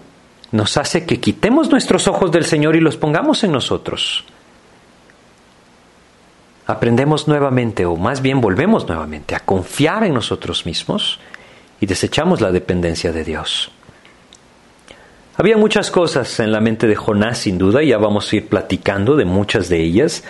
[0.52, 4.26] nos hace que quitemos nuestros ojos del Señor y los pongamos en nosotros
[6.66, 11.20] aprendemos nuevamente, o más bien volvemos nuevamente, a confiar en nosotros mismos
[11.80, 13.72] y desechamos la dependencia de Dios.
[15.38, 18.48] Había muchas cosas en la mente de Jonás, sin duda, y ya vamos a ir
[18.48, 20.24] platicando de muchas de ellas.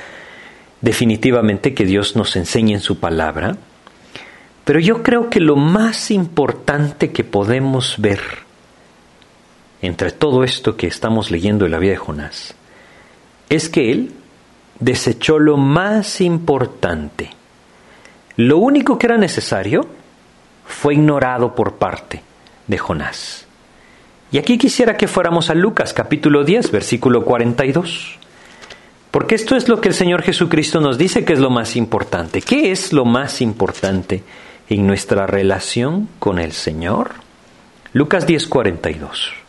[0.81, 3.57] Definitivamente que Dios nos enseñe en su palabra.
[4.63, 8.44] Pero yo creo que lo más importante que podemos ver
[9.81, 12.55] entre todo esto que estamos leyendo en la vida de Jonás
[13.49, 14.11] es que él
[14.79, 17.31] desechó lo más importante.
[18.37, 19.87] Lo único que era necesario
[20.65, 22.21] fue ignorado por parte
[22.67, 23.45] de Jonás.
[24.31, 28.19] Y aquí quisiera que fuéramos a Lucas capítulo 10, versículo 42.
[29.11, 32.41] Porque esto es lo que el Señor Jesucristo nos dice que es lo más importante.
[32.41, 34.23] ¿Qué es lo más importante
[34.67, 37.11] en nuestra relación con el Señor?
[37.93, 39.44] Lucas 10, 42.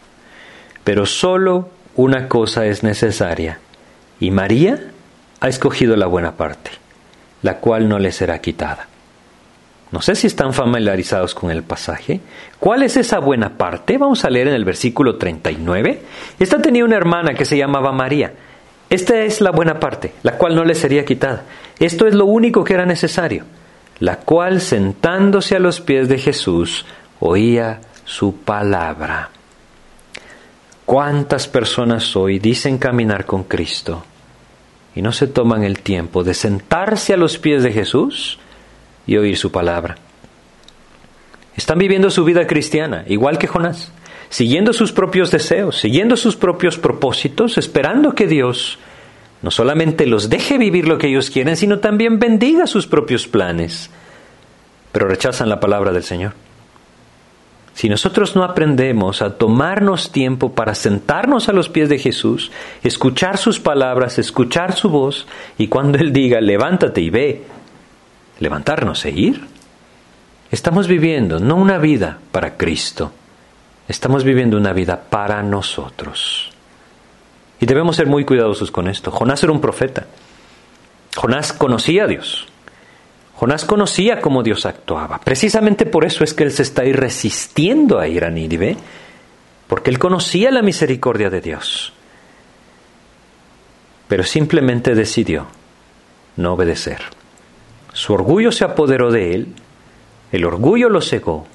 [0.87, 3.59] Pero solo una cosa es necesaria.
[4.21, 4.93] Y María
[5.41, 6.71] ha escogido la buena parte,
[7.43, 8.87] la cual no le será quitada.
[9.91, 12.21] No sé si están familiarizados con el pasaje.
[12.61, 13.99] ¿Cuál es esa buena parte?
[13.99, 16.03] Vamos a leer en el versículo 39.
[16.39, 18.35] Esta tenía una hermana que se llamaba María.
[18.89, 21.43] Esta es la buena parte, la cual no le sería quitada.
[21.81, 23.45] Esto es lo único que era necesario,
[23.99, 26.87] la cual sentándose a los pies de Jesús
[27.19, 29.31] oía su palabra.
[30.87, 34.05] ¿Cuántas personas hoy dicen caminar con Cristo?
[34.97, 38.39] y no se toman el tiempo de sentarse a los pies de Jesús
[39.07, 39.97] y oír su palabra.
[41.55, 43.93] Están viviendo su vida cristiana, igual que Jonás,
[44.31, 48.79] siguiendo sus propios deseos, siguiendo sus propios propósitos, esperando que Dios
[49.43, 53.91] no solamente los deje vivir lo que ellos quieren, sino también bendiga sus propios planes,
[54.93, 56.33] pero rechazan la palabra del Señor.
[57.77, 62.51] Si nosotros no aprendemos a tomarnos tiempo para sentarnos a los pies de Jesús,
[62.83, 65.27] escuchar sus palabras, escuchar su voz,
[65.59, 67.45] y cuando Él diga, levántate y ve,
[68.41, 69.47] levantarnos e ir,
[70.51, 73.13] estamos viviendo no una vida para Cristo,
[73.89, 76.51] estamos viviendo una vida para nosotros.
[77.61, 79.11] Y debemos ser muy cuidadosos con esto.
[79.11, 80.07] Jonás era un profeta.
[81.15, 82.47] Jonás conocía a Dios.
[83.37, 85.19] Jonás conocía cómo Dios actuaba.
[85.19, 88.79] Precisamente por eso es que él se está ahí resistiendo a ir a Nínive,
[89.69, 91.93] porque él conocía la misericordia de Dios.
[94.09, 95.47] Pero simplemente decidió
[96.37, 97.03] no obedecer.
[97.93, 99.55] Su orgullo se apoderó de él,
[100.33, 101.47] el orgullo lo cegó,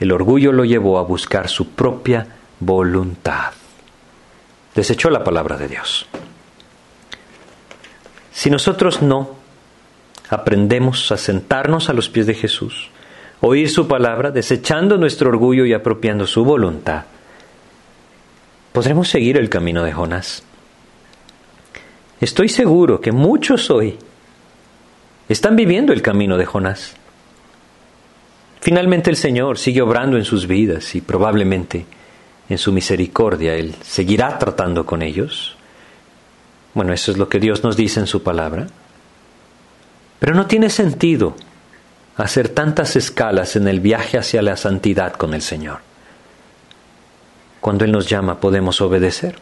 [0.00, 2.26] el orgullo lo llevó a buscar su propia
[2.60, 3.52] voluntad.
[4.74, 6.06] Desechó la palabra de Dios.
[8.32, 9.41] Si nosotros no
[10.32, 12.88] aprendemos a sentarnos a los pies de Jesús,
[13.40, 17.04] oír su palabra, desechando nuestro orgullo y apropiando su voluntad,
[18.72, 20.42] podremos seguir el camino de Jonás.
[22.18, 23.98] Estoy seguro que muchos hoy
[25.28, 26.94] están viviendo el camino de Jonás.
[28.60, 31.84] Finalmente el Señor sigue obrando en sus vidas y probablemente
[32.48, 35.56] en su misericordia Él seguirá tratando con ellos.
[36.72, 38.68] Bueno, eso es lo que Dios nos dice en su palabra.
[40.22, 41.34] Pero no tiene sentido
[42.16, 45.80] hacer tantas escalas en el viaje hacia la santidad con el Señor.
[47.60, 49.40] Cuando Él nos llama podemos obedecer.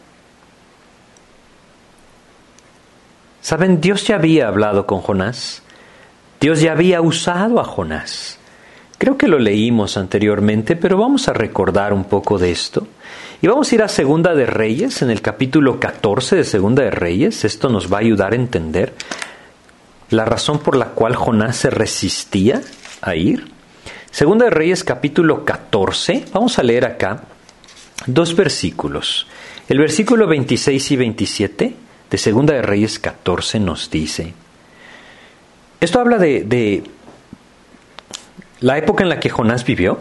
[3.41, 5.61] Saben, Dios ya había hablado con Jonás.
[6.39, 8.39] Dios ya había usado a Jonás.
[8.97, 12.87] Creo que lo leímos anteriormente, pero vamos a recordar un poco de esto.
[13.39, 16.89] Y vamos a ir a Segunda de Reyes, en el capítulo 14 de Segunda de
[16.89, 17.45] Reyes.
[17.45, 18.95] Esto nos va a ayudar a entender
[20.11, 22.61] la razón por la cual Jonás se resistía
[23.01, 23.51] a ir.
[24.11, 26.25] Segunda de Reyes, capítulo 14.
[26.33, 27.23] Vamos a leer acá
[28.05, 29.27] dos versículos.
[29.69, 31.75] El versículo 26 y 27
[32.09, 34.33] de Segunda de Reyes 14 nos dice.
[35.79, 36.83] Esto habla de,
[38.59, 39.97] la época en la que Jonás vivió.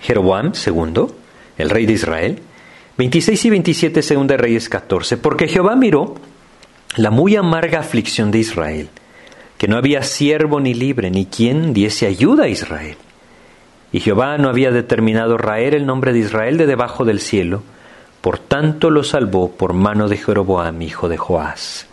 [0.00, 1.06] Jeroboam II
[1.58, 2.42] el rey de Israel.
[2.98, 5.16] 26 y 27 segunda de Reyes 14.
[5.16, 6.16] Porque Jehová miró
[6.94, 8.88] la muy amarga aflicción de Israel,
[9.58, 12.96] que no había siervo ni libre, ni quien diese ayuda a Israel.
[13.92, 17.62] Y Jehová no había determinado raer el nombre de Israel de debajo del cielo,
[18.20, 21.86] por tanto lo salvó por mano de Jeroboam, hijo de Joás.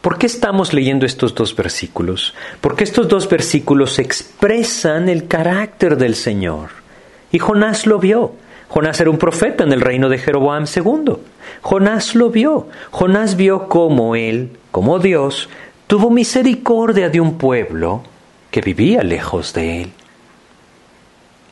[0.00, 2.34] ¿Por qué estamos leyendo estos dos versículos?
[2.60, 6.70] Porque estos dos versículos expresan el carácter del Señor.
[7.32, 8.34] Y Jonás lo vio.
[8.68, 11.16] Jonás era un profeta en el reino de Jeroboam II.
[11.62, 12.68] Jonás lo vio.
[12.90, 15.48] Jonás vio cómo él, como Dios,
[15.86, 18.02] tuvo misericordia de un pueblo
[18.50, 19.92] que vivía lejos de él.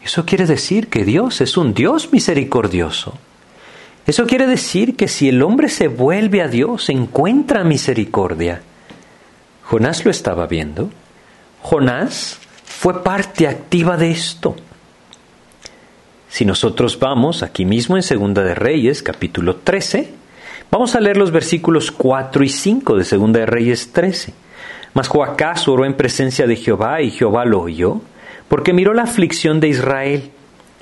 [0.03, 3.15] Eso quiere decir que Dios es un Dios misericordioso.
[4.07, 8.61] Eso quiere decir que si el hombre se vuelve a Dios, encuentra misericordia.
[9.63, 10.91] Jonás lo estaba viendo.
[11.63, 14.57] Jonás fue parte activa de esto.
[16.35, 20.11] Si nosotros vamos aquí mismo en Segunda de Reyes, capítulo 13,
[20.69, 24.35] vamos a leer los versículos 4 y 5 de Segunda de Reyes 13.
[24.95, 28.01] Mas Joacás oró en presencia de Jehová y Jehová lo oyó,
[28.49, 30.33] porque miró la aflicción de Israel,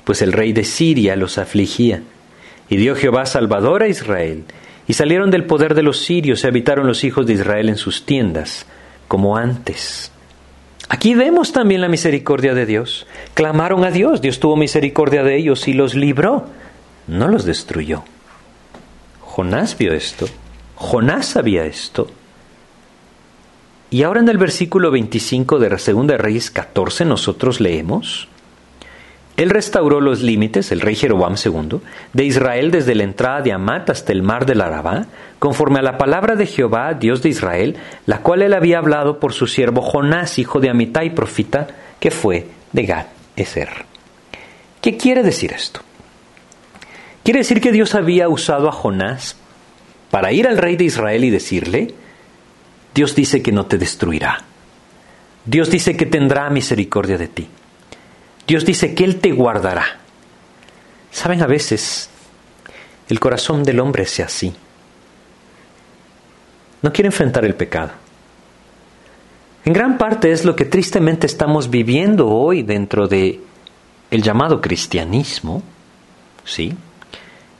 [0.05, 2.01] pues el rey de Siria los afligía.
[2.67, 4.45] Y dio Jehová salvador a Israel,
[4.87, 8.07] y salieron del poder de los sirios y habitaron los hijos de Israel en sus
[8.07, 8.65] tiendas,
[9.07, 10.12] como antes.
[10.89, 13.07] Aquí vemos también la misericordia de Dios.
[13.33, 16.45] Clamaron a Dios, Dios tuvo misericordia de ellos y los libró,
[17.07, 18.03] no los destruyó.
[19.21, 20.27] Jonás vio esto,
[20.75, 22.07] Jonás sabía esto.
[23.89, 28.27] Y ahora en el versículo 25 de la Segunda Reyes 14 nosotros leemos,
[29.35, 31.79] él restauró los límites, el rey Jeroboam II,
[32.13, 35.07] de Israel desde la entrada de Amat hasta el mar del Arabá,
[35.39, 39.33] conforme a la palabra de Jehová, Dios de Israel, la cual él había hablado por
[39.33, 41.67] su siervo Jonás, hijo de Amitai, profeta,
[41.99, 43.85] que fue de Gad Eser.
[44.81, 45.81] ¿Qué quiere decir esto?
[47.23, 49.37] Quiere decir que Dios había usado a Jonás
[50.11, 51.95] para ir al rey de Israel y decirle,
[52.93, 54.43] Dios dice que no te destruirá.
[55.45, 57.47] Dios dice que tendrá misericordia de ti.
[58.47, 59.99] Dios dice que Él te guardará.
[61.11, 62.09] Saben, a veces
[63.09, 64.53] el corazón del hombre es así.
[66.81, 67.91] No quiere enfrentar el pecado.
[69.65, 73.39] En gran parte es lo que tristemente estamos viviendo hoy dentro de
[74.11, 75.63] el llamado cristianismo.
[76.43, 76.75] ¿Sí?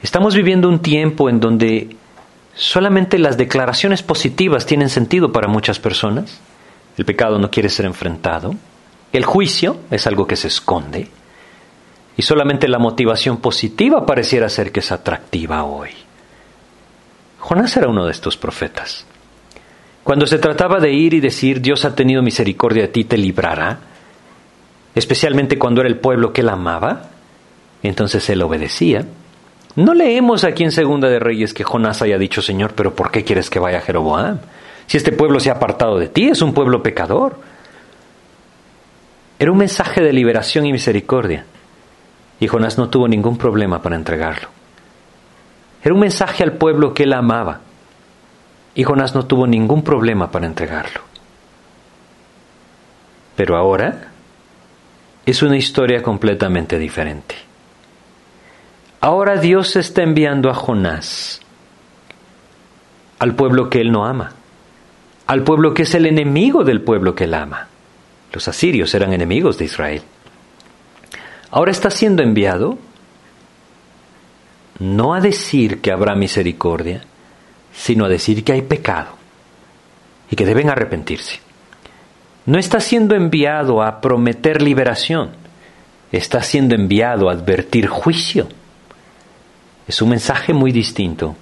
[0.01, 1.95] Estamos viviendo un tiempo en donde
[2.53, 6.41] solamente las declaraciones positivas tienen sentido para muchas personas.
[6.97, 8.53] El pecado no quiere ser enfrentado.
[9.13, 11.07] El juicio es algo que se esconde
[12.17, 15.91] y solamente la motivación positiva pareciera ser que es atractiva hoy.
[17.39, 19.05] Jonás era uno de estos profetas.
[20.03, 23.79] Cuando se trataba de ir y decir Dios ha tenido misericordia de ti, te librará,
[24.95, 27.09] especialmente cuando era el pueblo que él amaba,
[27.83, 29.05] entonces él obedecía.
[29.75, 33.23] No leemos aquí en Segunda de Reyes que Jonás haya dicho, Señor, pero ¿por qué
[33.23, 34.39] quieres que vaya a Jeroboam?
[34.87, 37.52] Si este pueblo se ha apartado de ti, es un pueblo pecador.
[39.43, 41.43] Era un mensaje de liberación y misericordia.
[42.39, 44.47] Y Jonás no tuvo ningún problema para entregarlo.
[45.83, 47.59] Era un mensaje al pueblo que él amaba.
[48.73, 51.01] Y Jonás no tuvo ningún problema para entregarlo.
[53.35, 54.11] Pero ahora
[55.25, 57.35] es una historia completamente diferente.
[59.01, 61.41] Ahora Dios está enviando a Jonás
[63.19, 64.31] al pueblo que él no ama,
[65.27, 67.67] al pueblo que es el enemigo del pueblo que él ama.
[68.33, 70.01] Los asirios eran enemigos de Israel.
[71.51, 72.79] Ahora está siendo enviado
[74.79, 77.03] no a decir que habrá misericordia,
[77.71, 79.11] sino a decir que hay pecado
[80.31, 81.39] y que deben arrepentirse.
[82.47, 85.29] No está siendo enviado a prometer liberación,
[86.11, 88.49] está siendo enviado a advertir juicio.
[89.87, 91.35] Es un mensaje muy distinto,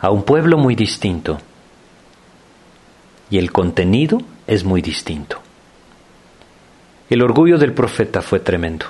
[0.00, 1.38] a un pueblo muy distinto,
[3.28, 5.42] y el contenido es muy distinto.
[7.12, 8.86] El orgullo del profeta fue tremendo.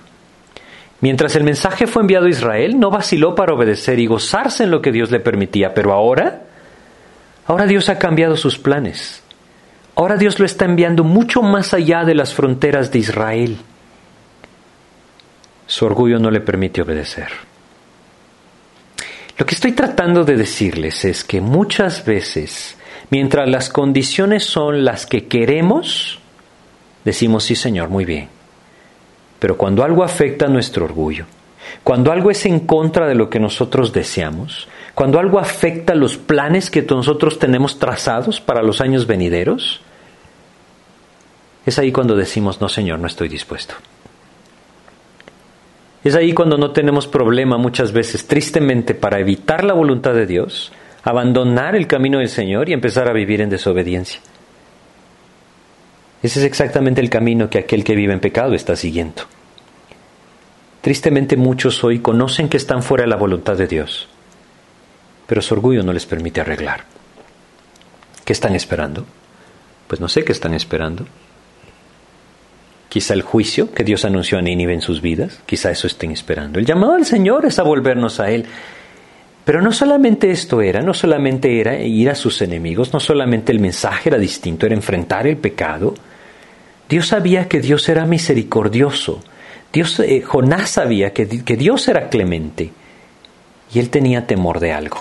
[1.00, 4.80] Mientras el mensaje fue enviado a Israel, no vaciló para obedecer y gozarse en lo
[4.80, 6.42] que Dios le permitía, pero ahora,
[7.46, 9.24] ahora Dios ha cambiado sus planes.
[9.96, 13.56] Ahora Dios lo está enviando mucho más allá de las fronteras de Israel.
[15.66, 17.26] Su orgullo no le permite obedecer.
[19.36, 22.76] Lo que estoy tratando de decirles es que muchas veces,
[23.10, 26.21] mientras las condiciones son las que queremos,
[27.04, 28.28] decimos sí Señor, muy bien.
[29.38, 31.26] Pero cuando algo afecta nuestro orgullo,
[31.82, 36.70] cuando algo es en contra de lo que nosotros deseamos, cuando algo afecta los planes
[36.70, 39.80] que nosotros tenemos trazados para los años venideros,
[41.64, 43.74] es ahí cuando decimos, no Señor, no estoy dispuesto.
[46.04, 50.72] Es ahí cuando no tenemos problema muchas veces, tristemente, para evitar la voluntad de Dios,
[51.04, 54.20] abandonar el camino del Señor y empezar a vivir en desobediencia.
[56.22, 59.22] Ese es exactamente el camino que aquel que vive en pecado está siguiendo.
[60.80, 64.08] Tristemente muchos hoy conocen que están fuera de la voluntad de Dios,
[65.26, 66.84] pero su orgullo no les permite arreglar.
[68.24, 69.04] ¿Qué están esperando?
[69.86, 71.06] Pues no sé qué están esperando.
[72.88, 76.58] Quizá el juicio que Dios anunció a Nínive en sus vidas, quizá eso estén esperando.
[76.58, 78.46] El llamado al Señor es a volvernos a Él.
[79.44, 83.58] Pero no solamente esto era, no solamente era ir a sus enemigos, no solamente el
[83.58, 85.94] mensaje era distinto, era enfrentar el pecado,
[86.92, 89.22] Dios sabía que Dios era misericordioso.
[89.72, 92.70] Dios, eh, Jonás sabía que, que Dios era clemente.
[93.72, 94.98] Y él tenía temor de algo.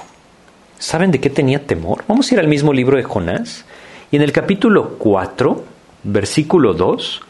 [0.79, 2.05] ¿Saben de qué tenía temor?
[2.07, 3.65] Vamos a ir al mismo libro de Jonás.
[4.09, 5.65] Y en el capítulo 4,
[6.03, 7.23] versículo 2,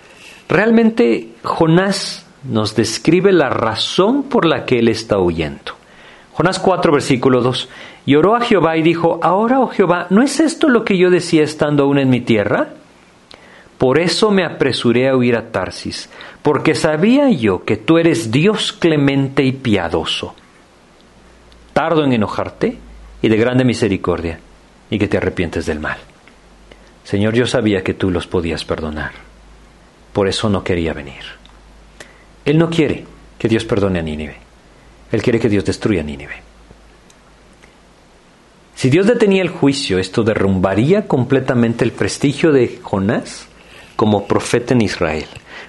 [0.47, 5.73] realmente Jonás nos describe la razón por la que él está huyendo.
[6.33, 7.67] Jonás 4, versículo 2.
[8.05, 11.09] Y oró a Jehová y dijo, Ahora, oh Jehová, ¿no es esto lo que yo
[11.09, 12.75] decía estando aún en mi tierra?
[13.81, 16.07] Por eso me apresuré a huir a Tarsis,
[16.43, 20.35] porque sabía yo que tú eres Dios clemente y piadoso,
[21.73, 22.77] tardo en enojarte
[23.23, 24.39] y de grande misericordia,
[24.91, 25.97] y que te arrepientes del mal.
[27.03, 29.13] Señor, yo sabía que tú los podías perdonar,
[30.13, 31.23] por eso no quería venir.
[32.45, 33.05] Él no quiere
[33.39, 34.35] que Dios perdone a Nínive,
[35.11, 36.35] Él quiere que Dios destruya a Nínive.
[38.75, 43.47] Si Dios detenía el juicio, esto derrumbaría completamente el prestigio de Jonás
[44.01, 45.27] como profeta en Israel.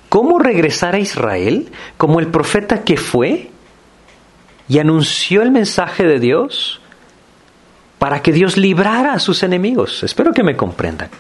[0.09, 3.51] ¿Cómo regresar a Israel como el profeta que fue
[4.67, 6.81] y anunció el mensaje de Dios
[7.99, 10.03] para que Dios librara a sus enemigos?
[10.03, 11.11] Espero que me comprendan.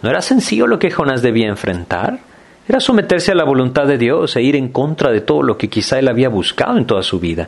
[0.00, 2.20] No era sencillo lo que Jonás debía enfrentar.
[2.66, 5.68] Era someterse a la voluntad de Dios e ir en contra de todo lo que
[5.68, 7.46] quizá él había buscado en toda su vida.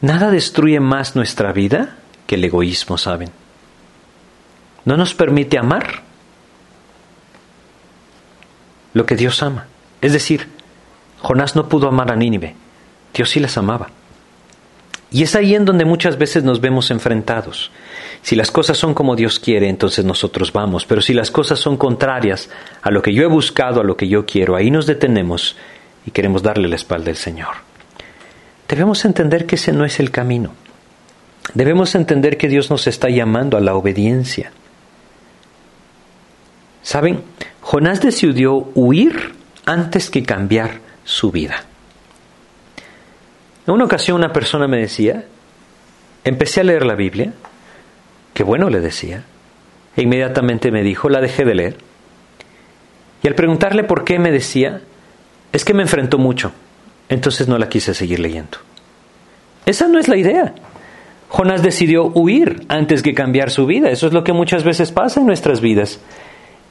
[0.00, 1.96] Nada destruye más nuestra vida
[2.28, 3.30] que el egoísmo, ¿saben?
[4.84, 6.04] No nos permite amar
[8.94, 9.66] lo que Dios ama.
[10.00, 10.48] Es decir,
[11.20, 12.54] Jonás no pudo amar a Nínive,
[13.12, 13.90] Dios sí las amaba.
[15.10, 17.70] Y es ahí en donde muchas veces nos vemos enfrentados.
[18.22, 21.76] Si las cosas son como Dios quiere, entonces nosotros vamos, pero si las cosas son
[21.76, 22.50] contrarias
[22.82, 25.56] a lo que yo he buscado, a lo que yo quiero, ahí nos detenemos
[26.04, 27.54] y queremos darle la espalda al Señor.
[28.66, 30.52] Debemos entender que ese no es el camino.
[31.52, 34.50] Debemos entender que Dios nos está llamando a la obediencia.
[36.84, 37.22] ¿Saben?
[37.62, 41.64] Jonás decidió huir antes que cambiar su vida.
[43.66, 45.24] En una ocasión una persona me decía,
[46.22, 47.32] empecé a leer la Biblia,
[48.34, 49.24] qué bueno le decía,
[49.96, 51.76] e inmediatamente me dijo, la dejé de leer.
[53.22, 54.82] Y al preguntarle por qué me decía,
[55.52, 56.52] es que me enfrentó mucho,
[57.08, 58.58] entonces no la quise seguir leyendo.
[59.64, 60.54] Esa no es la idea.
[61.30, 63.88] Jonás decidió huir antes que cambiar su vida.
[63.88, 65.98] Eso es lo que muchas veces pasa en nuestras vidas.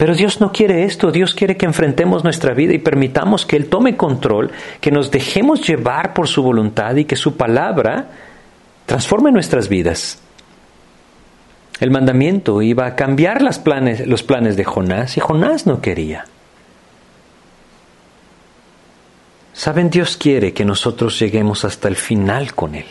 [0.04, 3.70] Pero Dios no quiere esto, Dios quiere que enfrentemos nuestra vida y permitamos que Él
[3.70, 4.52] tome control,
[4.82, 8.10] que nos dejemos llevar por su voluntad y que su palabra
[8.86, 10.22] transforme nuestras vidas.
[11.80, 16.26] El mandamiento iba a cambiar las planes, los planes de Jonás y Jonás no quería.
[19.54, 22.88] Saben, Dios quiere que nosotros lleguemos hasta el final con Él.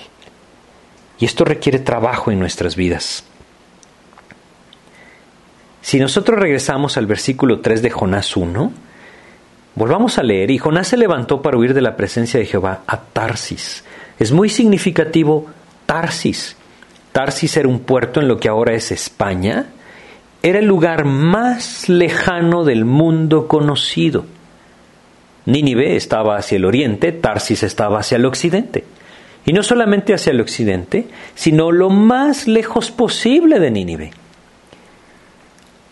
[1.18, 3.26] Y esto requiere trabajo en nuestras vidas.
[5.82, 8.72] Si nosotros regresamos al versículo 3 de Jonás 1,
[9.74, 13.00] volvamos a leer, y Jonás se levantó para huir de la presencia de Jehová a
[13.00, 13.84] Tarsis.
[14.18, 15.46] Es muy significativo
[15.84, 16.56] Tarsis.
[17.10, 19.66] Tarsis era un puerto en lo que ahora es España,
[20.40, 24.24] era el lugar más lejano del mundo conocido.
[25.46, 28.84] Nínive estaba hacia el oriente, Tarsis estaba hacia el occidente.
[29.44, 34.21] Y no solamente hacia el occidente, sino lo más lejos posible de Nínive.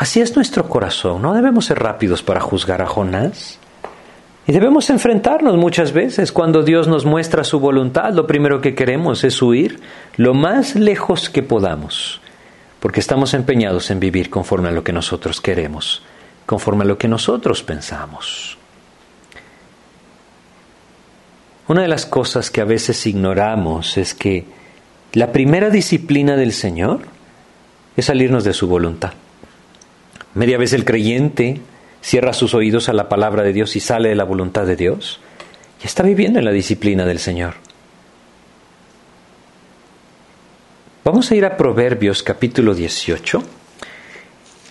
[0.00, 1.20] Así es nuestro corazón.
[1.20, 3.58] No debemos ser rápidos para juzgar a Jonás.
[4.46, 8.14] Y debemos enfrentarnos muchas veces cuando Dios nos muestra su voluntad.
[8.14, 9.78] Lo primero que queremos es huir
[10.16, 12.22] lo más lejos que podamos,
[12.80, 16.02] porque estamos empeñados en vivir conforme a lo que nosotros queremos,
[16.46, 18.56] conforme a lo que nosotros pensamos.
[21.68, 24.46] Una de las cosas que a veces ignoramos es que
[25.12, 27.00] la primera disciplina del Señor
[27.98, 29.12] es salirnos de su voluntad.
[30.34, 31.60] Media vez el creyente
[32.00, 35.20] cierra sus oídos a la palabra de Dios y sale de la voluntad de Dios
[35.82, 37.54] y está viviendo en la disciplina del Señor.
[41.04, 43.42] Vamos a ir a Proverbios capítulo 18.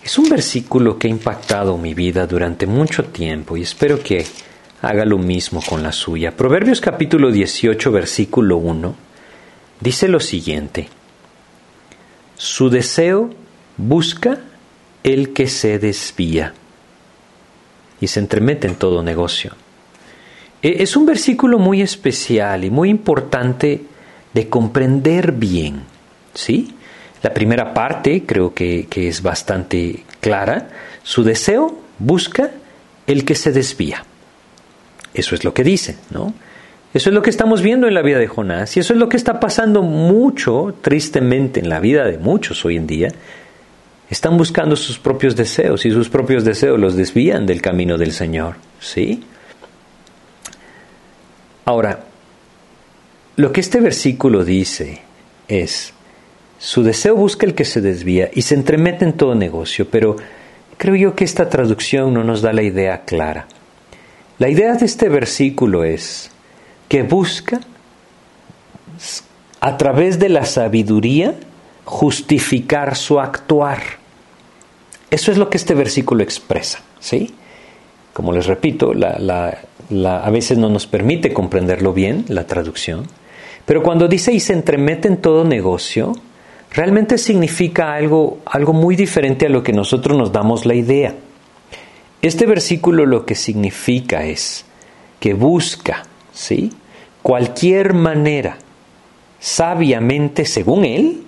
[0.04, 4.26] Es un versículo que ha impactado mi vida durante mucho tiempo y espero que
[4.82, 6.32] haga lo mismo con la suya.
[6.38, 8.96] Proverbios capítulo 18, versículo 1,
[9.82, 10.88] dice lo siguiente,
[12.38, 13.32] su deseo
[13.76, 14.40] busca
[15.04, 16.54] el que se desvía
[18.02, 19.54] y se entremete en todo negocio.
[20.62, 23.82] E, es un versículo muy especial y muy importante
[24.34, 25.84] de comprender bien,
[26.34, 26.76] ¿sí?
[27.22, 30.70] La primera parte creo que, que es bastante clara.
[31.04, 32.52] Su deseo busca
[33.08, 34.06] el que se desvía.
[35.14, 36.34] Eso es lo que dice, ¿no?
[36.94, 39.10] Eso es lo que estamos viendo en la vida de Jonás y eso es lo
[39.10, 43.12] que está pasando mucho, tristemente, en la vida de muchos hoy en día.
[44.10, 48.56] Están buscando sus propios deseos y sus propios deseos los desvían del camino del Señor,
[48.80, 49.24] ¿sí?
[51.66, 52.06] Ahora,
[53.36, 55.02] lo que este versículo dice
[55.48, 55.94] es,
[56.58, 60.16] su deseo busca el que se desvía y se entremete en todo negocio, pero
[60.78, 63.48] creo yo que esta traducción no nos da la idea clara.
[64.40, 66.32] La idea de este versículo es
[66.88, 67.60] que busca
[69.60, 71.36] a través de la sabiduría
[71.86, 73.99] justificar su actuar.
[75.12, 77.34] Eso es lo que este versículo expresa, ¿sí?
[78.14, 83.08] Como les repito, a veces no nos permite comprenderlo bien, la traducción,
[83.66, 86.14] pero cuando dice y se entremete en todo negocio,
[86.72, 91.16] realmente significa algo, algo muy diferente a lo que nosotros nos damos la idea.
[92.22, 94.66] Este versículo lo que significa es
[95.20, 96.04] que busca,
[96.34, 96.72] ¿sí?
[97.22, 98.58] Cualquier manera,
[99.40, 101.24] sabiamente, según él,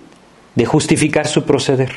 [0.54, 1.92] de justificar su proceder,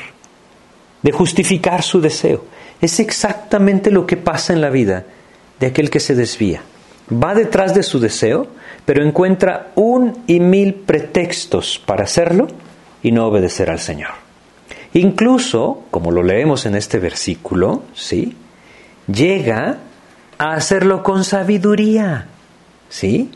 [1.06, 2.44] de justificar su deseo.
[2.80, 5.04] Es exactamente lo que pasa en la vida
[5.60, 6.62] de aquel que se desvía.
[7.12, 8.48] Va detrás de su deseo,
[8.84, 12.48] pero encuentra un y mil pretextos para hacerlo
[13.04, 14.10] y no obedecer al Señor.
[14.94, 18.36] Incluso, como lo leemos en este versículo, ¿sí?
[19.06, 19.78] llega
[20.38, 22.26] a hacerlo con sabiduría.
[22.88, 23.30] ¿Sí?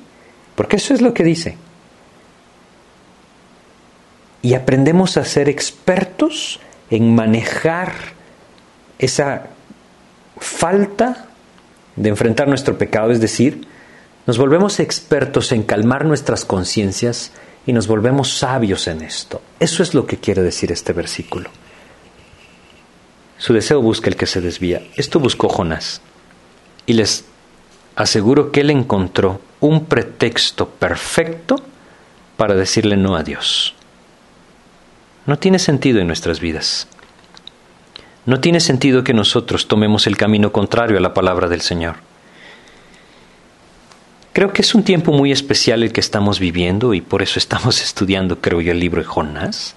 [0.57, 1.57] Porque eso es lo que dice.
[4.43, 6.59] Y aprendemos a ser expertos
[6.91, 7.93] en manejar
[8.99, 9.47] esa
[10.39, 11.27] falta
[11.97, 13.67] de enfrentar nuestro pecado, es decir,
[14.27, 17.33] nos volvemos expertos en calmar nuestras conciencias
[17.67, 19.41] y nos volvemos sabios en esto.
[19.59, 21.51] Eso es lo que quiere decir este versículo.
[23.39, 24.83] Su deseo busca el que se desvía.
[24.97, 26.03] Esto buscó Jonás.
[26.85, 27.25] Y les
[27.97, 31.57] aseguro que él encontró un pretexto perfecto
[32.37, 33.75] para decirle no a Dios.
[35.27, 36.89] No tiene sentido en nuestras vidas.
[38.27, 41.97] No tiene sentido que nosotros tomemos el camino contrario a la palabra del Señor.
[44.33, 47.83] Creo que es un tiempo muy especial el que estamos viviendo y por eso estamos
[47.83, 49.75] estudiando, creo yo, el libro de Jonás.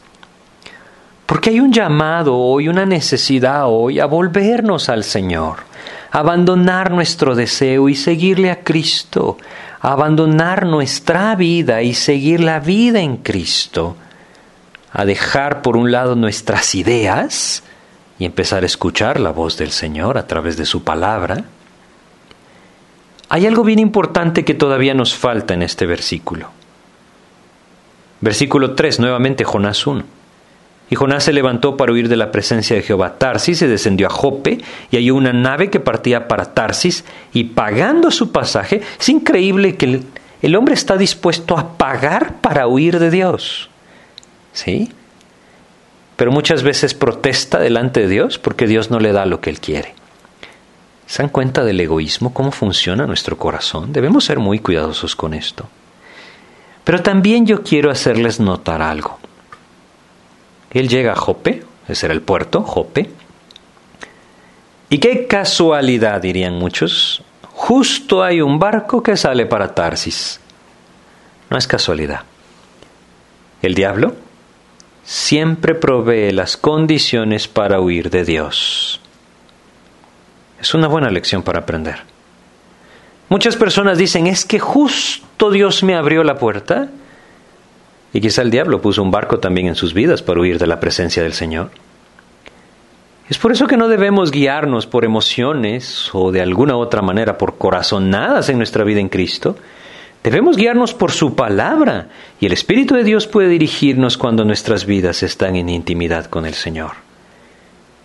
[1.25, 5.59] Porque hay un llamado hoy, una necesidad hoy a volvernos al Señor,
[6.11, 9.37] a abandonar nuestro deseo y seguirle a Cristo,
[9.81, 13.95] a abandonar nuestra vida y seguir la vida en Cristo,
[14.93, 17.63] a dejar por un lado nuestras ideas
[18.19, 21.45] y empezar a escuchar la voz del Señor a través de su palabra.
[23.27, 26.49] Hay algo bien importante que todavía nos falta en este versículo.
[28.21, 30.03] Versículo 3, nuevamente Jonás 1.
[30.91, 33.17] Y Jonás se levantó para huir de la presencia de Jehová.
[33.17, 34.59] Tarsis se descendió a Jope
[34.91, 39.85] y halló una nave que partía para Tarsis y pagando su pasaje, es increíble que
[39.85, 40.03] el,
[40.43, 43.69] el hombre está dispuesto a pagar para huir de Dios.
[44.53, 44.91] ¿Sí?
[46.15, 49.59] Pero muchas veces protesta delante de Dios porque Dios no le da lo que él
[49.59, 49.93] quiere.
[51.05, 52.33] ¿Se dan cuenta del egoísmo?
[52.33, 53.91] ¿Cómo funciona nuestro corazón?
[53.91, 55.67] Debemos ser muy cuidadosos con esto.
[56.83, 59.19] Pero también yo quiero hacerles notar algo.
[60.71, 63.09] Él llega a Jope, ese era el puerto, Jope.
[64.89, 70.39] Y qué casualidad, dirían muchos, justo hay un barco que sale para Tarsis.
[71.49, 72.21] No es casualidad.
[73.61, 74.15] El diablo
[75.03, 79.01] siempre provee las condiciones para huir de Dios.
[80.59, 82.03] Es una buena lección para aprender.
[83.29, 86.89] Muchas personas dicen, es que justo Dios me abrió la puerta.
[88.13, 90.79] Y quizá el diablo puso un barco también en sus vidas para huir de la
[90.79, 91.71] presencia del Señor.
[93.29, 97.57] Es por eso que no debemos guiarnos por emociones o de alguna otra manera por
[97.57, 99.57] corazonadas en nuestra vida en Cristo,
[100.23, 102.07] Debemos guiarnos por su palabra
[102.39, 106.53] y el Espíritu de Dios puede dirigirnos cuando nuestras vidas están en intimidad con el
[106.53, 106.91] Señor.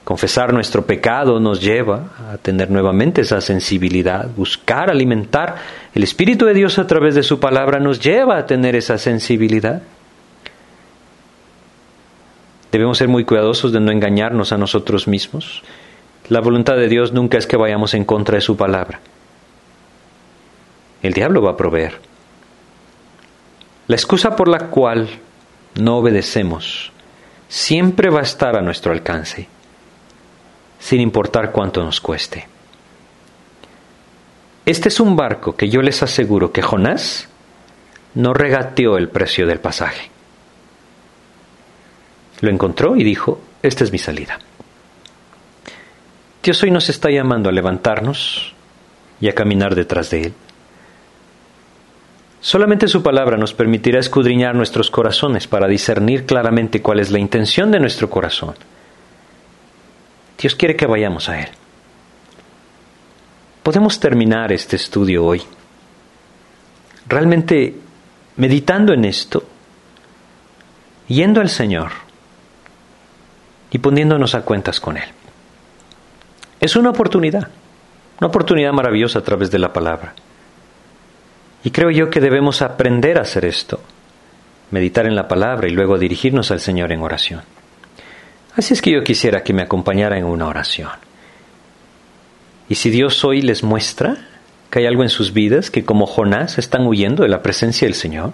[0.03, 5.57] Confesar nuestro pecado nos lleva a tener nuevamente esa sensibilidad, buscar, alimentar.
[5.95, 9.83] El Espíritu de Dios a través de su palabra nos lleva a tener esa sensibilidad.
[12.73, 15.63] Debemos ser muy cuidadosos de no engañarnos a nosotros mismos.
[16.29, 19.01] La voluntad de Dios nunca es que vayamos en contra de su palabra.
[21.03, 22.08] El diablo va a proveer.
[23.89, 25.09] La excusa por la cual
[25.81, 26.93] no obedecemos
[27.49, 29.49] siempre va a estar a nuestro alcance,
[30.79, 32.47] sin importar cuánto nos cueste.
[34.67, 37.29] Este es un barco que yo les aseguro que Jonás
[38.15, 40.11] no regateó el precio del pasaje.
[42.43, 44.39] Lo encontró y dijo, esta es mi salida.
[46.43, 48.53] Dios hoy nos está llamando a levantarnos
[49.19, 50.35] y a caminar detrás de Él.
[52.41, 57.71] Solamente su palabra nos permitirá escudriñar nuestros corazones para discernir claramente cuál es la intención
[57.71, 58.55] de nuestro corazón.
[60.41, 61.49] Dios quiere que vayamos a Él.
[63.63, 65.43] Podemos terminar este estudio hoy
[67.09, 67.75] realmente
[68.37, 69.43] meditando en esto,
[71.09, 71.91] yendo al Señor
[73.71, 75.09] y poniéndonos a cuentas con Él.
[76.61, 77.49] Es una oportunidad,
[78.21, 80.15] una oportunidad maravillosa a través de la palabra.
[81.69, 83.79] Y creo yo que debemos aprender a hacer esto,
[84.71, 87.43] meditar en la palabra y luego dirigirnos al Señor en oración.
[88.57, 90.93] Así es que yo quisiera que me acompañara en una oración.
[92.71, 94.17] Y si Dios hoy les muestra
[94.71, 97.95] que hay algo en sus vidas que como Jonás están huyendo de la presencia del
[97.95, 98.33] Señor,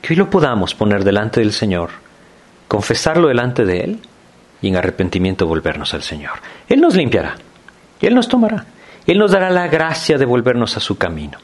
[0.00, 1.90] que hoy lo podamos poner delante del Señor,
[2.68, 3.98] confesarlo delante de Él
[4.62, 6.38] y en arrepentimiento volvernos al Señor.
[6.68, 7.34] Él nos limpiará,
[8.00, 8.64] Él nos tomará,
[9.08, 11.40] Él nos dará la gracia de volvernos a su camino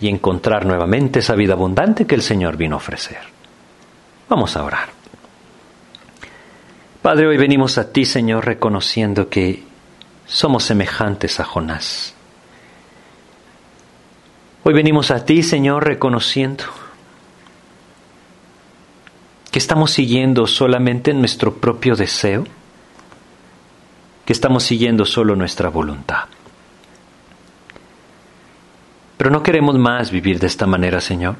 [0.00, 3.18] y encontrar nuevamente esa vida abundante que el Señor vino a ofrecer.
[4.28, 4.90] Vamos a orar.
[7.02, 9.62] Padre, hoy venimos a ti, Señor, reconociendo que
[10.26, 12.14] somos semejantes a Jonás.
[14.64, 16.64] Hoy venimos a ti, Señor, reconociendo
[19.50, 22.44] que estamos siguiendo solamente nuestro propio deseo,
[24.26, 26.26] que estamos siguiendo solo nuestra voluntad.
[29.18, 31.34] Pero no queremos más vivir de esta manera, Señor.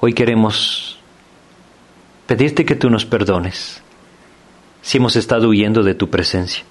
[0.00, 0.96] Hoy queremos
[2.26, 3.82] pedirte que tú nos perdones
[4.80, 6.62] si hemos estado huyendo de tu presencia.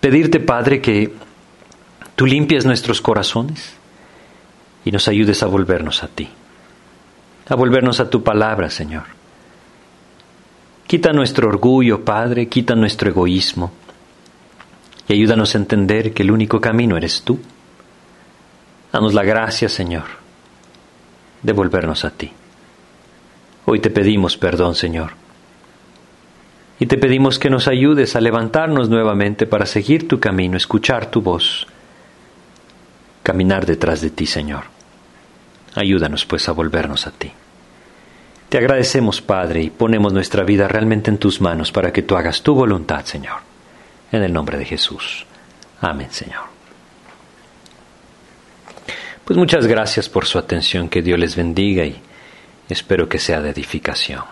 [0.00, 1.12] Pedirte, Padre, que
[2.16, 3.74] tú limpies nuestros corazones
[4.86, 6.30] y nos ayudes a volvernos a ti,
[7.46, 9.04] a volvernos a tu palabra, Señor.
[10.86, 13.70] Quita nuestro orgullo, Padre, quita nuestro egoísmo
[15.08, 17.38] y ayúdanos a entender que el único camino eres tú.
[18.92, 20.04] Danos la gracia, Señor,
[21.42, 22.30] de volvernos a ti.
[23.64, 25.12] Hoy te pedimos perdón, Señor,
[26.78, 31.22] y te pedimos que nos ayudes a levantarnos nuevamente para seguir tu camino, escuchar tu
[31.22, 31.66] voz,
[33.22, 34.64] caminar detrás de ti, Señor.
[35.74, 37.32] Ayúdanos pues a volvernos a ti.
[38.48, 42.42] Te agradecemos, Padre, y ponemos nuestra vida realmente en tus manos para que tú hagas
[42.42, 43.47] tu voluntad, Señor.
[44.12, 45.26] En el nombre de Jesús.
[45.80, 46.44] Amén, Señor.
[49.24, 52.00] Pues muchas gracias por su atención, que Dios les bendiga y
[52.68, 54.24] espero que sea de edificación.